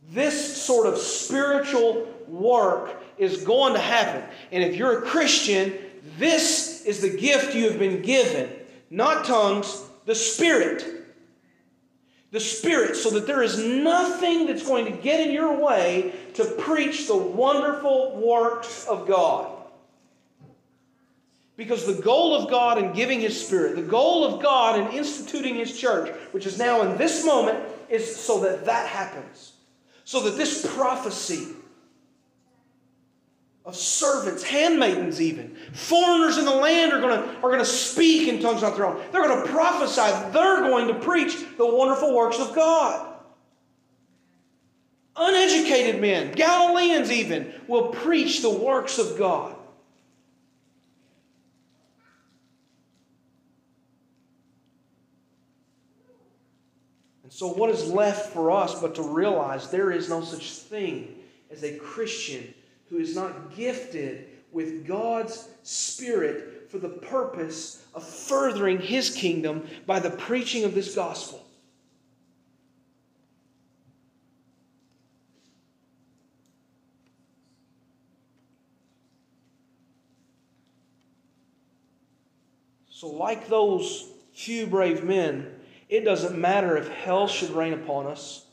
This 0.09 0.61
sort 0.61 0.87
of 0.87 0.97
spiritual 0.97 2.07
work 2.27 3.00
is 3.21 3.43
going 3.43 3.73
to 3.73 3.79
happen. 3.79 4.27
And 4.51 4.63
if 4.63 4.75
you're 4.75 4.97
a 4.97 5.01
Christian, 5.03 5.73
this 6.17 6.83
is 6.85 7.01
the 7.01 7.15
gift 7.15 7.53
you 7.53 7.69
have 7.69 7.77
been 7.77 8.01
given. 8.01 8.51
Not 8.89 9.25
tongues, 9.25 9.83
the 10.05 10.15
Spirit. 10.15 10.83
The 12.31 12.39
Spirit, 12.39 12.95
so 12.95 13.11
that 13.11 13.27
there 13.27 13.43
is 13.43 13.59
nothing 13.59 14.47
that's 14.47 14.65
going 14.65 14.85
to 14.85 14.91
get 14.91 15.19
in 15.19 15.33
your 15.33 15.63
way 15.63 16.13
to 16.33 16.45
preach 16.45 17.05
the 17.07 17.15
wonderful 17.15 18.15
works 18.15 18.87
of 18.87 19.07
God. 19.07 19.55
Because 21.57 21.85
the 21.85 22.01
goal 22.01 22.33
of 22.33 22.49
God 22.49 22.79
in 22.79 22.91
giving 22.93 23.19
His 23.19 23.45
Spirit, 23.45 23.75
the 23.75 23.83
goal 23.83 24.25
of 24.25 24.41
God 24.41 24.79
in 24.79 24.97
instituting 24.97 25.55
His 25.55 25.77
church, 25.77 26.09
which 26.31 26.47
is 26.47 26.57
now 26.57 26.81
in 26.81 26.97
this 26.97 27.23
moment, 27.23 27.59
is 27.87 28.15
so 28.15 28.39
that 28.39 28.65
that 28.65 28.87
happens. 28.87 29.53
So 30.05 30.21
that 30.21 30.37
this 30.37 30.65
prophecy 30.75 31.49
of 33.65 33.75
servants, 33.75 34.43
handmaidens, 34.43 35.21
even. 35.21 35.55
Foreigners 35.73 36.37
in 36.37 36.45
the 36.45 36.51
land 36.51 36.91
are 36.93 36.99
going 36.99 37.21
to, 37.21 37.35
are 37.37 37.49
going 37.49 37.59
to 37.59 37.65
speak 37.65 38.27
in 38.27 38.41
tongues 38.41 38.63
not 38.63 38.75
their 38.75 38.87
own. 38.87 38.99
They're 39.11 39.27
going 39.27 39.45
to 39.45 39.51
prophesy. 39.51 40.31
They're 40.31 40.61
going 40.61 40.87
to 40.87 40.95
preach 40.95 41.35
the 41.57 41.65
wonderful 41.65 42.15
works 42.15 42.39
of 42.39 42.55
God. 42.55 43.07
Uneducated 45.15 46.01
men, 46.01 46.31
Galileans 46.31 47.11
even, 47.11 47.53
will 47.67 47.89
preach 47.89 48.41
the 48.41 48.49
works 48.49 48.97
of 48.97 49.17
God. 49.17 49.55
And 57.23 57.31
so, 57.31 57.47
what 57.53 57.69
is 57.69 57.91
left 57.91 58.33
for 58.33 58.49
us 58.49 58.79
but 58.81 58.95
to 58.95 59.03
realize 59.03 59.69
there 59.69 59.91
is 59.91 60.09
no 60.09 60.23
such 60.23 60.51
thing 60.51 61.15
as 61.51 61.63
a 61.63 61.77
Christian 61.77 62.53
who 62.91 62.97
is 62.97 63.15
not 63.15 63.55
gifted 63.55 64.27
with 64.51 64.85
God's 64.85 65.47
Spirit 65.63 66.69
for 66.69 66.77
the 66.77 66.89
purpose 66.89 67.83
of 67.95 68.07
furthering 68.07 68.79
His 68.79 69.09
kingdom 69.09 69.65
by 69.85 69.99
the 69.99 70.09
preaching 70.09 70.65
of 70.65 70.75
this 70.75 70.93
gospel. 70.93 71.41
So, 82.89 83.07
like 83.07 83.47
those 83.47 84.11
few 84.33 84.67
brave 84.67 85.03
men, 85.03 85.47
it 85.89 86.03
doesn't 86.05 86.37
matter 86.37 86.77
if 86.77 86.89
hell 86.89 87.27
should 87.27 87.49
rain 87.51 87.73
upon 87.73 88.05
us. 88.05 88.45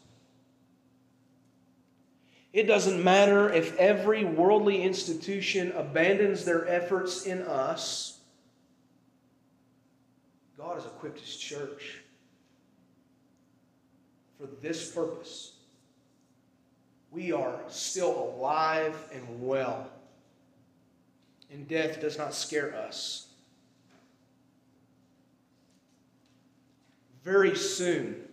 It 2.53 2.65
doesn't 2.65 3.03
matter 3.03 3.53
if 3.53 3.77
every 3.77 4.25
worldly 4.25 4.83
institution 4.83 5.73
abandons 5.73 6.45
their 6.45 6.67
efforts 6.69 7.25
in 7.25 7.43
us. 7.43 8.19
God 10.57 10.75
has 10.75 10.87
equipped 10.87 11.21
His 11.21 11.37
church 11.37 11.99
for 14.39 14.49
this 14.63 14.91
purpose. 14.91 15.53
We 17.11 17.33
are 17.33 17.61
still 17.69 18.35
alive 18.37 18.97
and 19.13 19.47
well, 19.47 19.91
and 21.51 21.69
death 21.69 22.01
does 22.01 22.19
not 22.19 22.35
scare 22.35 22.75
us. 22.75 23.29
very 27.29 27.55
soon. 27.55 28.28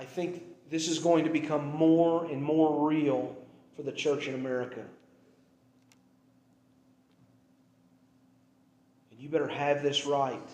I 0.00 0.04
think 0.04 0.42
this 0.70 0.88
is 0.88 0.98
going 0.98 1.24
to 1.24 1.30
become 1.30 1.66
more 1.76 2.24
and 2.24 2.42
more 2.42 2.88
real 2.88 3.36
for 3.76 3.82
the 3.82 3.92
church 3.92 4.28
in 4.28 4.34
America. 4.34 4.80
And 9.10 9.20
you 9.20 9.28
better 9.28 9.46
have 9.46 9.82
this 9.82 10.06
right. 10.06 10.48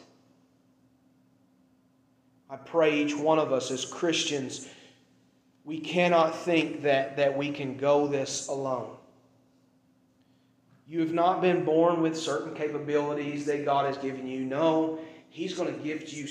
I 2.50 2.56
pray 2.56 3.00
each 3.00 3.16
one 3.16 3.38
of 3.38 3.52
us 3.52 3.70
as 3.70 3.84
Christians, 3.84 4.66
we 5.64 5.78
cannot 5.78 6.36
think 6.36 6.82
that, 6.82 7.16
that 7.16 7.36
we 7.36 7.52
can 7.52 7.76
go 7.76 8.08
this 8.08 8.48
alone. 8.48 8.96
You 10.88 10.98
have 11.00 11.12
not 11.12 11.40
been 11.40 11.64
born 11.64 12.02
with 12.02 12.18
certain 12.18 12.52
capabilities 12.52 13.46
that 13.46 13.64
God 13.64 13.86
has 13.86 13.96
given 13.96 14.26
you. 14.26 14.44
No, 14.44 14.98
He's 15.30 15.54
going 15.54 15.72
to 15.72 15.84
gift 15.84 16.12
you 16.12 16.26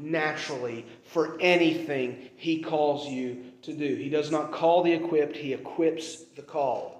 supernaturally 0.00 0.86
for 1.04 1.36
anything 1.40 2.30
He 2.36 2.62
calls 2.62 3.08
you 3.08 3.44
to 3.62 3.72
do. 3.72 3.94
He 3.94 4.08
does 4.08 4.30
not 4.30 4.52
call 4.52 4.82
the 4.82 4.92
equipped, 4.92 5.36
He 5.36 5.52
equips 5.52 6.24
the 6.36 6.42
called. 6.42 6.96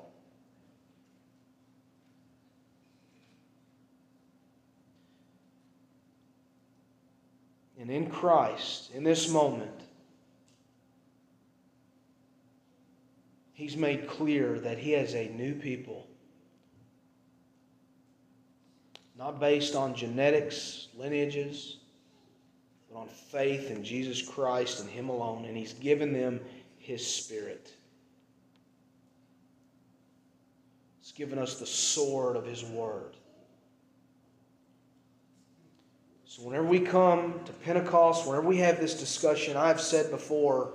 And 7.79 7.91
in 7.91 8.11
Christ, 8.11 8.91
in 8.95 9.05
this 9.05 9.31
moment, 9.31 9.71
He's 13.55 13.77
made 13.77 14.09
clear 14.09 14.59
that 14.61 14.79
He 14.79 14.93
has 14.93 15.15
a 15.15 15.29
new 15.29 15.55
people 15.55 16.07
not 19.17 19.39
based 19.39 19.75
on 19.75 19.95
genetics, 19.95 20.89
lineages, 20.97 21.80
but 22.91 22.99
on 22.99 23.09
faith 23.09 23.71
in 23.71 23.85
Jesus 23.85 24.21
Christ 24.27 24.81
and 24.81 24.91
Him 24.91 25.09
alone. 25.09 25.45
And 25.45 25.57
He's 25.57 25.75
given 25.75 26.13
them 26.13 26.41
His 26.79 27.07
Spirit. 27.07 27.73
He's 31.01 31.13
given 31.13 31.39
us 31.39 31.59
the 31.59 31.67
sword 31.67 32.37
of 32.37 32.47
His 32.47 32.65
Word. 32.65 33.17
So, 36.25 36.43
whenever 36.43 36.67
we 36.67 36.81
come 36.81 37.41
to 37.45 37.53
Pentecost, 37.53 38.27
whenever 38.27 38.47
we 38.47 38.59
have 38.59 38.81
this 38.81 38.95
discussion, 38.95 39.57
I've 39.57 39.81
said 39.81 40.11
before, 40.13 40.73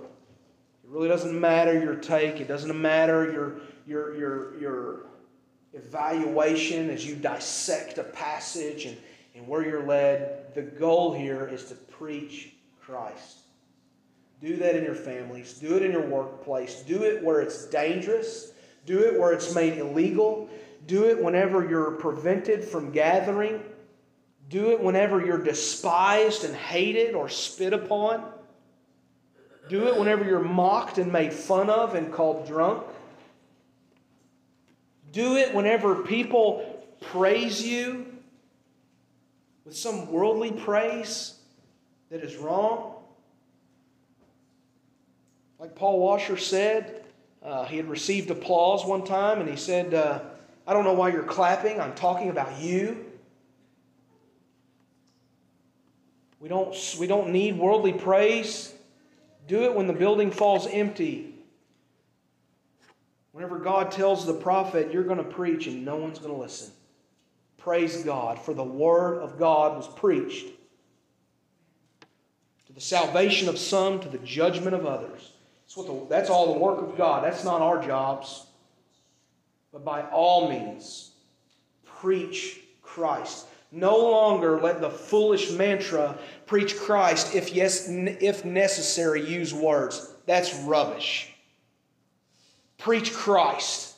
it 0.84 0.90
really 0.90 1.08
doesn't 1.08 1.40
matter 1.40 1.74
your 1.82 1.96
take, 1.96 2.42
it 2.42 2.48
doesn't 2.50 2.80
matter 2.80 3.32
your, 3.32 3.62
your, 3.88 4.18
your, 4.18 4.60
your 4.60 5.06
evaluation 5.72 6.90
as 6.90 7.06
you 7.06 7.16
dissect 7.16 7.98
a 7.98 8.04
passage 8.04 8.86
and, 8.86 8.98
and 9.34 9.48
where 9.48 9.66
you're 9.66 9.86
led. 9.86 10.35
The 10.56 10.62
goal 10.62 11.14
here 11.14 11.48
is 11.48 11.66
to 11.66 11.76
preach 11.76 12.54
Christ. 12.82 13.40
Do 14.42 14.56
that 14.58 14.76
in 14.76 14.86
your 14.86 14.96
families, 14.96 15.54
do 15.54 15.76
it 15.76 15.84
in 15.84 15.92
your 15.92 16.08
workplace, 16.08 16.82
do 16.82 17.04
it 17.04 17.22
where 17.22 17.42
it's 17.42 17.66
dangerous, 17.66 18.52
do 18.86 19.00
it 19.00 19.20
where 19.20 19.34
it's 19.34 19.54
made 19.54 19.78
illegal, 19.78 20.50
do 20.88 21.06
it 21.06 21.22
whenever 21.22 21.68
you're 21.68 21.92
prevented 21.92 22.64
from 22.64 22.92
gathering, 22.92 23.62
do 24.50 24.72
it 24.72 24.80
whenever 24.80 25.26
you're 25.26 25.44
despised 25.44 26.46
and 26.46 26.56
hated 26.56 27.16
or 27.16 27.28
spit 27.28 27.74
upon. 27.74 28.24
Do 29.68 29.88
it 29.88 29.98
whenever 29.98 30.24
you're 30.24 30.40
mocked 30.40 31.00
and 31.00 31.12
made 31.12 31.34
fun 31.34 31.72
of 31.72 31.96
and 31.96 32.14
called 32.14 32.48
drunk. 32.48 32.84
Do 35.12 35.38
it 35.38 35.56
whenever 35.56 35.96
people 36.04 36.86
praise 37.02 37.66
you 37.66 38.15
with 39.66 39.76
some 39.76 40.12
worldly 40.12 40.52
praise 40.52 41.40
that 42.10 42.22
is 42.22 42.38
wrong. 42.38 42.94
Like 45.60 45.76
Paul 45.76 46.00
Washer 46.00 46.38
said, 46.38 47.04
uh, 47.44 47.66
he 47.66 47.78
had 47.78 47.90
received 47.90 48.30
applause 48.32 48.86
one 48.86 49.04
time 49.04 49.42
and 49.42 49.50
he 49.50 49.56
said, 49.56 49.94
uh, 49.94 50.22
I 50.68 50.74
don't 50.74 50.84
know 50.84 50.94
why 50.94 51.12
you're 51.12 51.24
clapping. 51.24 51.82
I'm 51.82 51.94
talking 51.96 52.30
about 52.30 52.60
you. 52.60 53.06
We 56.40 56.48
don't, 56.48 56.76
we 57.00 57.08
don't 57.08 57.32
need 57.32 57.58
worldly 57.58 57.94
praise. 57.94 58.74
Do 59.48 59.64
it 59.64 59.74
when 59.74 59.88
the 59.88 59.94
building 59.94 60.32
falls 60.32 60.68
empty 60.68 61.36
Whenever 63.36 63.60
God 63.60 63.92
tells 63.92 64.26
the 64.26 64.34
prophet, 64.34 64.94
you're 64.94 65.04
going 65.04 65.18
to 65.18 65.24
preach 65.26 65.68
and 65.68 65.84
no 65.84 65.98
one's 65.98 66.20
going 66.20 66.34
to 66.34 66.40
listen. 66.40 66.72
Praise 67.66 68.04
God, 68.04 68.38
for 68.38 68.54
the 68.54 68.64
word 68.64 69.18
of 69.24 69.40
God 69.40 69.76
was 69.76 69.88
preached 69.88 70.50
to 72.68 72.74
the 72.74 72.80
salvation 72.80 73.50
of 73.50 73.58
some, 73.58 74.00
to 74.02 74.08
the 74.08 74.20
judgment 74.20 74.76
of 74.76 74.86
others. 74.86 75.32
That's, 75.64 75.76
what 75.76 75.88
the, 75.88 76.06
that's 76.08 76.30
all 76.30 76.54
the 76.54 76.60
work 76.60 76.80
of 76.80 76.96
God. 76.96 77.24
That's 77.24 77.44
not 77.44 77.64
our 77.64 77.84
jobs. 77.84 78.46
But 79.74 79.84
by 79.84 80.04
all 80.04 80.48
means, 80.48 81.10
preach 81.84 82.60
Christ. 82.84 83.48
No 83.72 83.98
longer 83.98 84.62
let 84.62 84.80
the 84.80 84.92
foolish 84.92 85.50
mantra 85.50 86.20
preach 86.46 86.78
Christ 86.78 87.34
if 87.34 87.52
yes 87.52 87.88
if 87.90 88.46
necessary 88.46 89.28
use 89.28 89.56
words. 89.56 90.14
That's 90.28 90.54
rubbish. 90.60 91.34
Preach 92.78 93.12
Christ. 93.12 93.96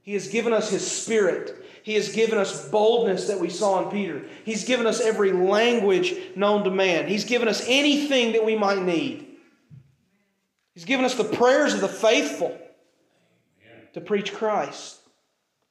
He 0.00 0.14
has 0.14 0.28
given 0.28 0.54
us 0.54 0.70
His 0.70 0.90
Spirit. 0.90 1.58
He 1.82 1.94
has 1.94 2.12
given 2.12 2.38
us 2.38 2.68
boldness 2.68 3.26
that 3.28 3.40
we 3.40 3.48
saw 3.48 3.84
in 3.84 3.90
Peter. 3.90 4.22
He's 4.44 4.64
given 4.64 4.86
us 4.86 5.00
every 5.00 5.32
language 5.32 6.14
known 6.36 6.64
to 6.64 6.70
man. 6.70 7.08
He's 7.08 7.24
given 7.24 7.48
us 7.48 7.64
anything 7.66 8.32
that 8.32 8.44
we 8.44 8.56
might 8.56 8.82
need. 8.82 9.26
He's 10.74 10.84
given 10.84 11.04
us 11.04 11.14
the 11.14 11.24
prayers 11.24 11.74
of 11.74 11.80
the 11.80 11.88
faithful 11.88 12.56
to 13.94 14.00
preach 14.00 14.32
Christ. 14.32 14.98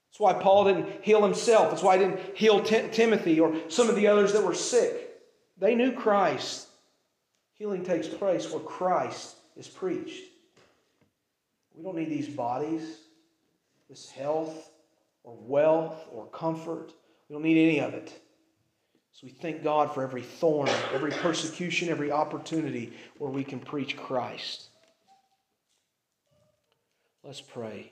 That's 0.10 0.20
why 0.20 0.34
Paul 0.34 0.66
didn't 0.66 1.04
heal 1.04 1.24
himself. 1.24 1.70
That's 1.70 1.84
why 1.84 1.98
he 1.98 2.04
didn't 2.04 2.38
heal 2.38 2.64
Tim- 2.64 2.92
Timothy 2.92 3.40
or 3.40 3.56
some 3.70 3.90
of 3.90 3.96
the 3.96 4.08
others 4.08 4.34
that 4.34 4.44
were 4.44 4.56
sick. 4.56 5.22
They 5.58 5.76
knew 5.76 5.92
Christ. 5.92 6.68
Healing 7.54 7.84
takes 7.84 8.08
place 8.08 8.50
where 8.50 8.62
Christ 8.62 9.36
is 9.56 9.68
preached. 9.68 10.24
We 11.76 11.84
don't 11.84 11.96
need 11.96 12.10
these 12.10 12.28
bodies, 12.28 12.98
this 13.90 14.10
health, 14.10 14.70
or 15.24 15.38
wealth, 15.40 16.08
or 16.12 16.28
comfort. 16.28 16.94
We 17.28 17.34
don't 17.34 17.44
need 17.44 17.62
any 17.62 17.80
of 17.80 17.94
it. 17.94 18.10
So 19.12 19.28
we 19.28 19.32
thank 19.32 19.64
God 19.64 19.94
for 19.94 20.04
every 20.04 20.22
thorn, 20.22 20.70
every 20.94 21.12
persecution, 21.12 21.90
every 21.90 22.12
opportunity 22.12 22.94
where 23.18 23.32
we 23.32 23.44
can 23.44 23.60
preach 23.60 23.98
Christ. 23.98 24.70
Let's 27.24 27.42
pray. 27.42 27.92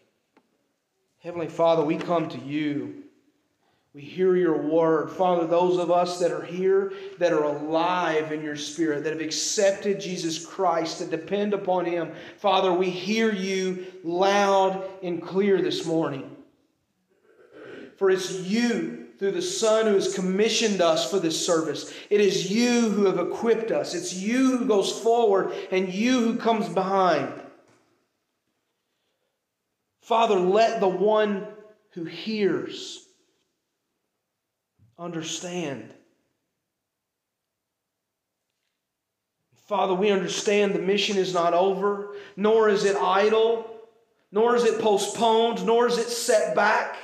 Heavenly 1.20 1.48
Father, 1.48 1.84
we 1.84 1.98
come 1.98 2.30
to 2.30 2.40
you 2.40 3.04
we 3.98 4.04
hear 4.04 4.36
your 4.36 4.62
word. 4.62 5.10
Father, 5.10 5.48
those 5.48 5.80
of 5.80 5.90
us 5.90 6.20
that 6.20 6.32
are 6.32 6.44
here, 6.44 6.94
that 7.18 7.34
are 7.34 7.46
alive 7.46 8.32
in 8.32 8.44
your 8.44 8.56
spirit, 8.56 9.04
that 9.04 9.14
have 9.14 9.24
accepted 9.24 10.00
Jesus 10.00 10.46
Christ, 10.46 11.00
that 11.00 11.10
depend 11.10 11.56
upon 11.56 11.86
him, 11.86 12.12
Father, 12.38 12.72
we 12.72 12.92
hear 12.92 13.34
you 13.34 13.88
loud 14.04 14.88
and 15.02 15.20
clear 15.20 15.64
this 15.64 15.84
morning. 15.88 16.37
For 17.98 18.10
it's 18.10 18.32
you 18.42 19.08
through 19.18 19.32
the 19.32 19.42
Son 19.42 19.88
who 19.88 19.96
has 19.96 20.14
commissioned 20.14 20.82
us 20.82 21.10
for 21.10 21.20
this 21.20 21.44
service. 21.44 21.92
It 22.10 22.22
is 22.22 22.52
you 22.52 22.90
who 22.90 23.06
have 23.06 23.20
equipped 23.20 23.72
us. 23.72 23.96
It's 23.96 24.14
you 24.14 24.58
who 24.58 24.66
goes 24.66 24.92
forward 24.92 25.54
and 25.72 25.92
you 25.92 26.20
who 26.22 26.38
comes 26.38 26.70
behind. 26.70 27.34
Father, 30.02 30.36
let 30.36 30.80
the 30.80 30.88
one 30.88 31.48
who 31.92 32.06
hears 32.06 33.04
understand. 35.00 35.92
Father, 39.66 39.94
we 39.94 40.12
understand 40.12 40.74
the 40.74 40.80
mission 40.80 41.18
is 41.18 41.34
not 41.34 41.54
over, 41.54 42.16
nor 42.38 42.70
is 42.70 42.86
it 42.86 42.96
idle, 42.96 43.70
nor 44.32 44.56
is 44.56 44.64
it 44.64 44.80
postponed, 44.80 45.66
nor 45.66 45.88
is 45.88 45.98
it 45.98 46.08
set 46.08 46.56
back. 46.56 46.98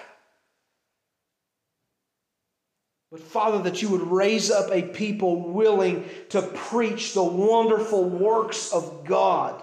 But 3.13 3.21
Father, 3.21 3.59
that 3.69 3.83
you 3.83 3.89
would 3.89 4.01
raise 4.01 4.49
up 4.49 4.71
a 4.71 4.81
people 4.81 5.53
willing 5.53 6.09
to 6.29 6.41
preach 6.41 7.13
the 7.13 7.23
wonderful 7.23 8.09
works 8.09 8.73
of 8.73 9.05
God 9.05 9.61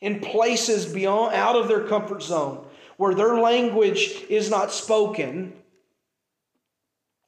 in 0.00 0.18
places 0.18 0.92
beyond 0.92 1.36
out 1.36 1.54
of 1.54 1.68
their 1.68 1.86
comfort 1.86 2.24
zone 2.24 2.66
where 2.96 3.14
their 3.14 3.38
language 3.38 4.24
is 4.28 4.50
not 4.50 4.72
spoken, 4.72 5.52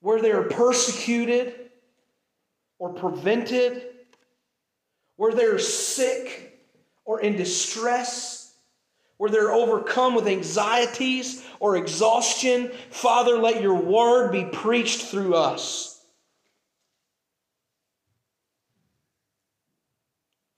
where 0.00 0.20
they 0.20 0.32
are 0.32 0.42
persecuted 0.42 1.54
or 2.80 2.92
prevented, 2.92 3.86
where 5.14 5.32
they're 5.32 5.60
sick 5.60 6.58
or 7.04 7.20
in 7.20 7.36
distress, 7.36 8.33
where 9.16 9.30
they're 9.30 9.52
overcome 9.52 10.14
with 10.14 10.26
anxieties 10.26 11.44
or 11.60 11.76
exhaustion. 11.76 12.70
Father, 12.90 13.38
let 13.38 13.62
your 13.62 13.74
word 13.74 14.32
be 14.32 14.44
preached 14.44 15.02
through 15.02 15.34
us. 15.34 15.94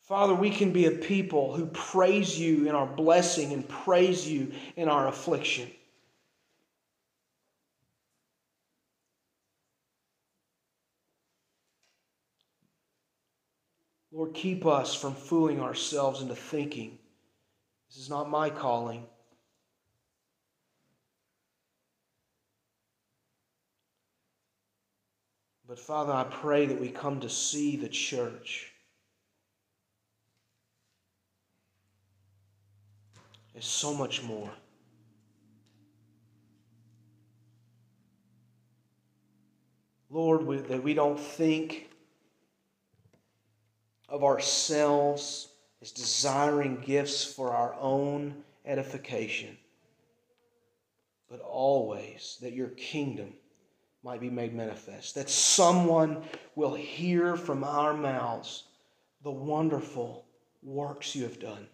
Father, 0.02 0.34
we 0.34 0.50
can 0.50 0.70
be 0.72 0.86
a 0.86 0.92
people 0.92 1.56
who 1.56 1.66
praise 1.66 2.38
you 2.38 2.68
in 2.68 2.76
our 2.76 2.86
blessing 2.86 3.52
and 3.52 3.68
praise 3.68 4.26
you 4.28 4.52
in 4.76 4.88
our 4.88 5.08
affliction. 5.08 5.68
Lord, 14.12 14.32
keep 14.32 14.64
us 14.64 14.94
from 14.94 15.14
fooling 15.14 15.60
ourselves 15.60 16.22
into 16.22 16.36
thinking, 16.36 16.98
this 17.88 17.98
is 17.98 18.10
not 18.10 18.28
my 18.28 18.50
calling. 18.50 19.04
But 25.68 25.78
Father, 25.80 26.12
I 26.12 26.24
pray 26.24 26.66
that 26.66 26.80
we 26.80 26.88
come 26.88 27.20
to 27.20 27.28
see 27.28 27.76
the 27.76 27.88
church 27.88 28.72
is 33.56 33.64
so 33.64 33.92
much 33.94 34.22
more. 34.22 34.50
Lord, 40.08 40.68
that 40.68 40.82
we 40.82 40.94
don't 40.94 41.18
think 41.18 41.90
of 44.08 44.22
ourselves 44.22 45.48
as 45.82 45.92
desiring 45.92 46.80
gifts 46.84 47.24
for 47.24 47.50
our 47.50 47.74
own 47.74 48.34
edification, 48.64 49.56
but 51.28 51.40
always 51.40 52.38
that 52.40 52.52
your 52.52 52.68
kingdom 52.68 53.32
might 54.02 54.20
be 54.20 54.30
made 54.30 54.54
manifest, 54.54 55.14
that 55.14 55.28
someone 55.28 56.22
will 56.54 56.74
hear 56.74 57.36
from 57.36 57.64
our 57.64 57.92
mouths 57.92 58.64
the 59.22 59.30
wonderful 59.30 60.24
works 60.62 61.14
you 61.14 61.24
have 61.24 61.40
done. 61.40 61.66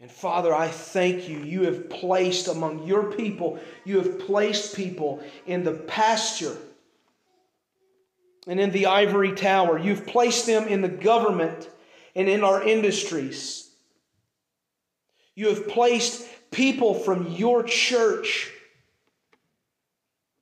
And 0.00 0.10
Father, 0.10 0.54
I 0.54 0.68
thank 0.68 1.28
you. 1.28 1.38
You 1.38 1.64
have 1.64 1.90
placed 1.90 2.46
among 2.46 2.86
your 2.86 3.12
people, 3.12 3.58
you 3.84 3.98
have 3.98 4.20
placed 4.20 4.76
people 4.76 5.22
in 5.46 5.64
the 5.64 5.74
pasture 5.74 6.56
and 8.48 8.58
in 8.58 8.70
the 8.70 8.86
ivory 8.86 9.32
tower. 9.32 9.78
You've 9.78 10.06
placed 10.06 10.46
them 10.46 10.66
in 10.66 10.80
the 10.80 10.88
government 10.88 11.70
and 12.16 12.28
in 12.28 12.42
our 12.42 12.62
industries. 12.62 13.70
You 15.36 15.48
have 15.48 15.68
placed 15.68 16.26
people 16.50 16.94
from 16.94 17.30
your 17.32 17.62
church 17.62 18.50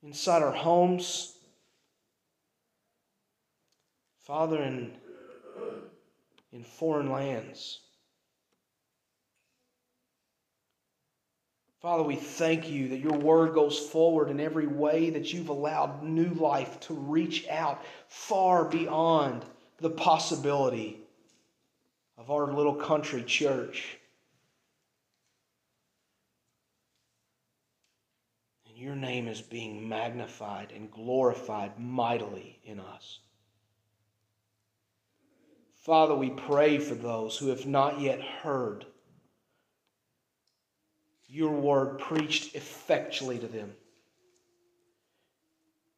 inside 0.01 0.41
our 0.41 0.53
homes. 0.53 1.33
Father, 4.21 4.63
in, 4.63 4.91
in 6.51 6.63
foreign 6.63 7.11
lands. 7.11 7.81
Father, 11.87 12.03
we 12.03 12.17
thank 12.17 12.69
you 12.69 12.89
that 12.89 12.99
your 12.99 13.17
word 13.17 13.53
goes 13.53 13.79
forward 13.79 14.29
in 14.29 14.41
every 14.41 14.67
way 14.67 15.09
that 15.11 15.31
you've 15.31 15.47
allowed 15.47 16.03
new 16.03 16.33
life 16.33 16.77
to 16.81 16.93
reach 16.93 17.47
out 17.47 17.81
far 18.09 18.65
beyond 18.65 19.45
the 19.77 19.89
possibility 19.89 20.99
of 22.17 22.29
our 22.29 22.51
little 22.51 22.75
country 22.75 23.23
church. 23.23 23.97
And 28.67 28.77
your 28.77 28.97
name 28.97 29.29
is 29.29 29.41
being 29.41 29.87
magnified 29.87 30.73
and 30.75 30.91
glorified 30.91 31.79
mightily 31.79 32.59
in 32.65 32.81
us. 32.81 33.19
Father, 35.73 36.15
we 36.15 36.31
pray 36.31 36.79
for 36.79 36.95
those 36.95 37.37
who 37.37 37.47
have 37.47 37.65
not 37.65 38.01
yet 38.01 38.19
heard 38.19 38.85
your 41.27 41.51
word 41.51 41.99
preached 41.99 42.55
effectually 42.55 43.37
to 43.39 43.47
them. 43.47 43.73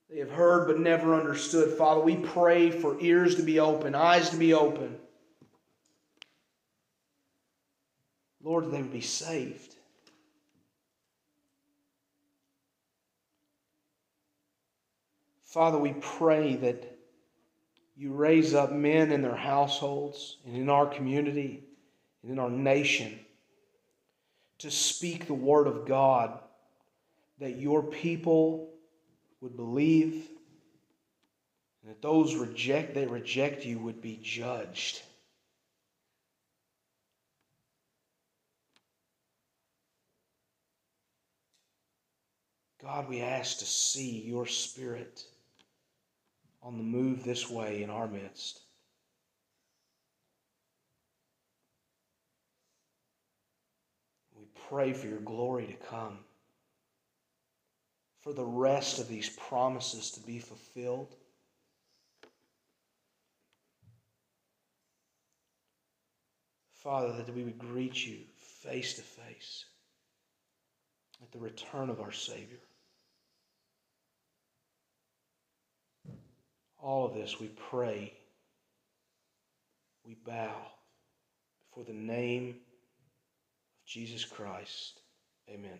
They 0.09 0.19
have 0.19 0.32
heard 0.32 0.67
but 0.67 0.80
never 0.80 1.13
understood. 1.13 1.77
Father, 1.77 2.01
we 2.01 2.15
pray 2.15 2.71
for 2.71 2.99
ears 2.99 3.36
to 3.36 3.43
be 3.43 3.59
open, 3.59 3.93
eyes 3.93 4.32
to 4.32 4.38
be 4.38 4.53
open. 4.53 4.97
Lord, 8.41 8.71
they 8.71 8.82
would 8.82 8.91
be 8.91 9.01
saved. 9.01 9.75
Father, 15.43 15.77
we 15.77 15.93
pray 15.99 16.55
that 16.55 16.97
you 17.95 18.13
raise 18.13 18.53
up 18.53 18.71
men 18.71 19.11
in 19.11 19.21
their 19.21 19.36
households 19.36 20.38
and 20.45 20.55
in 20.55 20.69
our 20.69 20.88
community 20.88 21.63
and 22.23 22.32
in 22.32 22.39
our 22.39 22.49
nation 22.49 23.19
to 24.60 24.70
speak 24.70 25.26
the 25.26 25.34
word 25.34 25.68
of 25.68 25.86
God, 25.86 26.39
that 27.39 27.57
your 27.57 27.82
people 27.84 28.74
would 29.41 29.55
believe, 29.55 30.28
and 31.82 31.91
that 31.91 32.01
those 32.01 32.36
reject 32.36 32.93
that 32.95 33.10
reject 33.10 33.66
you 33.66 33.80
would 33.80 34.01
be 34.01 34.20
judged. 34.22 35.01
God, 42.82 43.10
we 43.10 43.22
ask 43.22 43.60
to 43.60 43.66
see 43.66 44.22
your 44.22 44.45
spirit 44.45 45.24
on 46.64 46.78
the 46.78 46.84
move 46.84 47.24
this 47.24 47.49
way 47.49 47.84
in 47.84 47.89
our 47.89 48.07
midst. 48.07 48.62
Pray 54.70 54.93
for 54.93 55.07
your 55.07 55.20
glory 55.20 55.65
to 55.65 55.88
come, 55.88 56.20
for 58.22 58.34
the 58.34 58.45
rest 58.45 58.99
of 58.99 59.07
these 59.07 59.30
promises 59.30 60.11
to 60.11 60.20
be 60.22 60.39
fulfilled. 60.39 61.15
Father, 66.74 67.11
that 67.13 67.36
we 67.36 67.43
would 67.43 67.57
greet 67.57 68.05
you 68.05 68.20
face 68.63 68.93
to 68.93 69.01
face 69.01 69.65
at 71.22 71.32
the 71.32 71.39
return 71.39 71.89
of 71.89 71.99
our 71.99 72.11
Savior. 72.11 72.59
All 76.82 77.05
of 77.05 77.13
this 77.13 77.39
we 77.39 77.47
pray, 77.70 78.13
we 80.05 80.15
bow 80.26 80.55
before 81.70 81.84
the 81.84 81.99
name 81.99 82.55
Jesus 83.89 84.23
Christ. 84.23 85.01
Amen. 85.49 85.79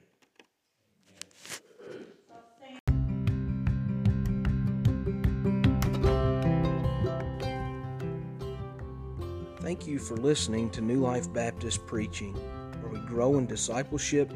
Thank 9.62 9.86
you 9.86 10.00
for 10.00 10.18
listening 10.18 10.72
to 10.72 10.82
New 10.82 11.02
Life 11.02 11.32
Baptist 11.32 11.86
Preaching, 11.86 12.34
where 12.82 12.92
we 12.92 13.00
grow 13.08 13.38
in 13.38 13.46
discipleship, 13.46 14.34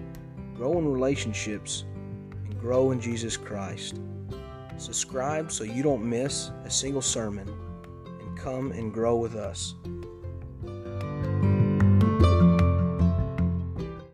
grow 0.56 0.78
in 0.78 0.88
relationships, 0.88 1.86
and 2.46 2.60
grow 2.60 2.92
in 2.92 3.02
Jesus 3.02 3.38
Christ. 3.38 4.00
Subscribe 4.78 5.52
so 5.52 5.64
you 5.64 5.82
don't 5.82 6.08
miss 6.08 6.52
a 6.64 6.70
single 6.70 7.02
sermon 7.02 7.52
and 8.06 8.38
come 8.38 8.72
and 8.72 8.94
grow 8.94 9.16
with 9.16 9.34
us. 9.34 9.74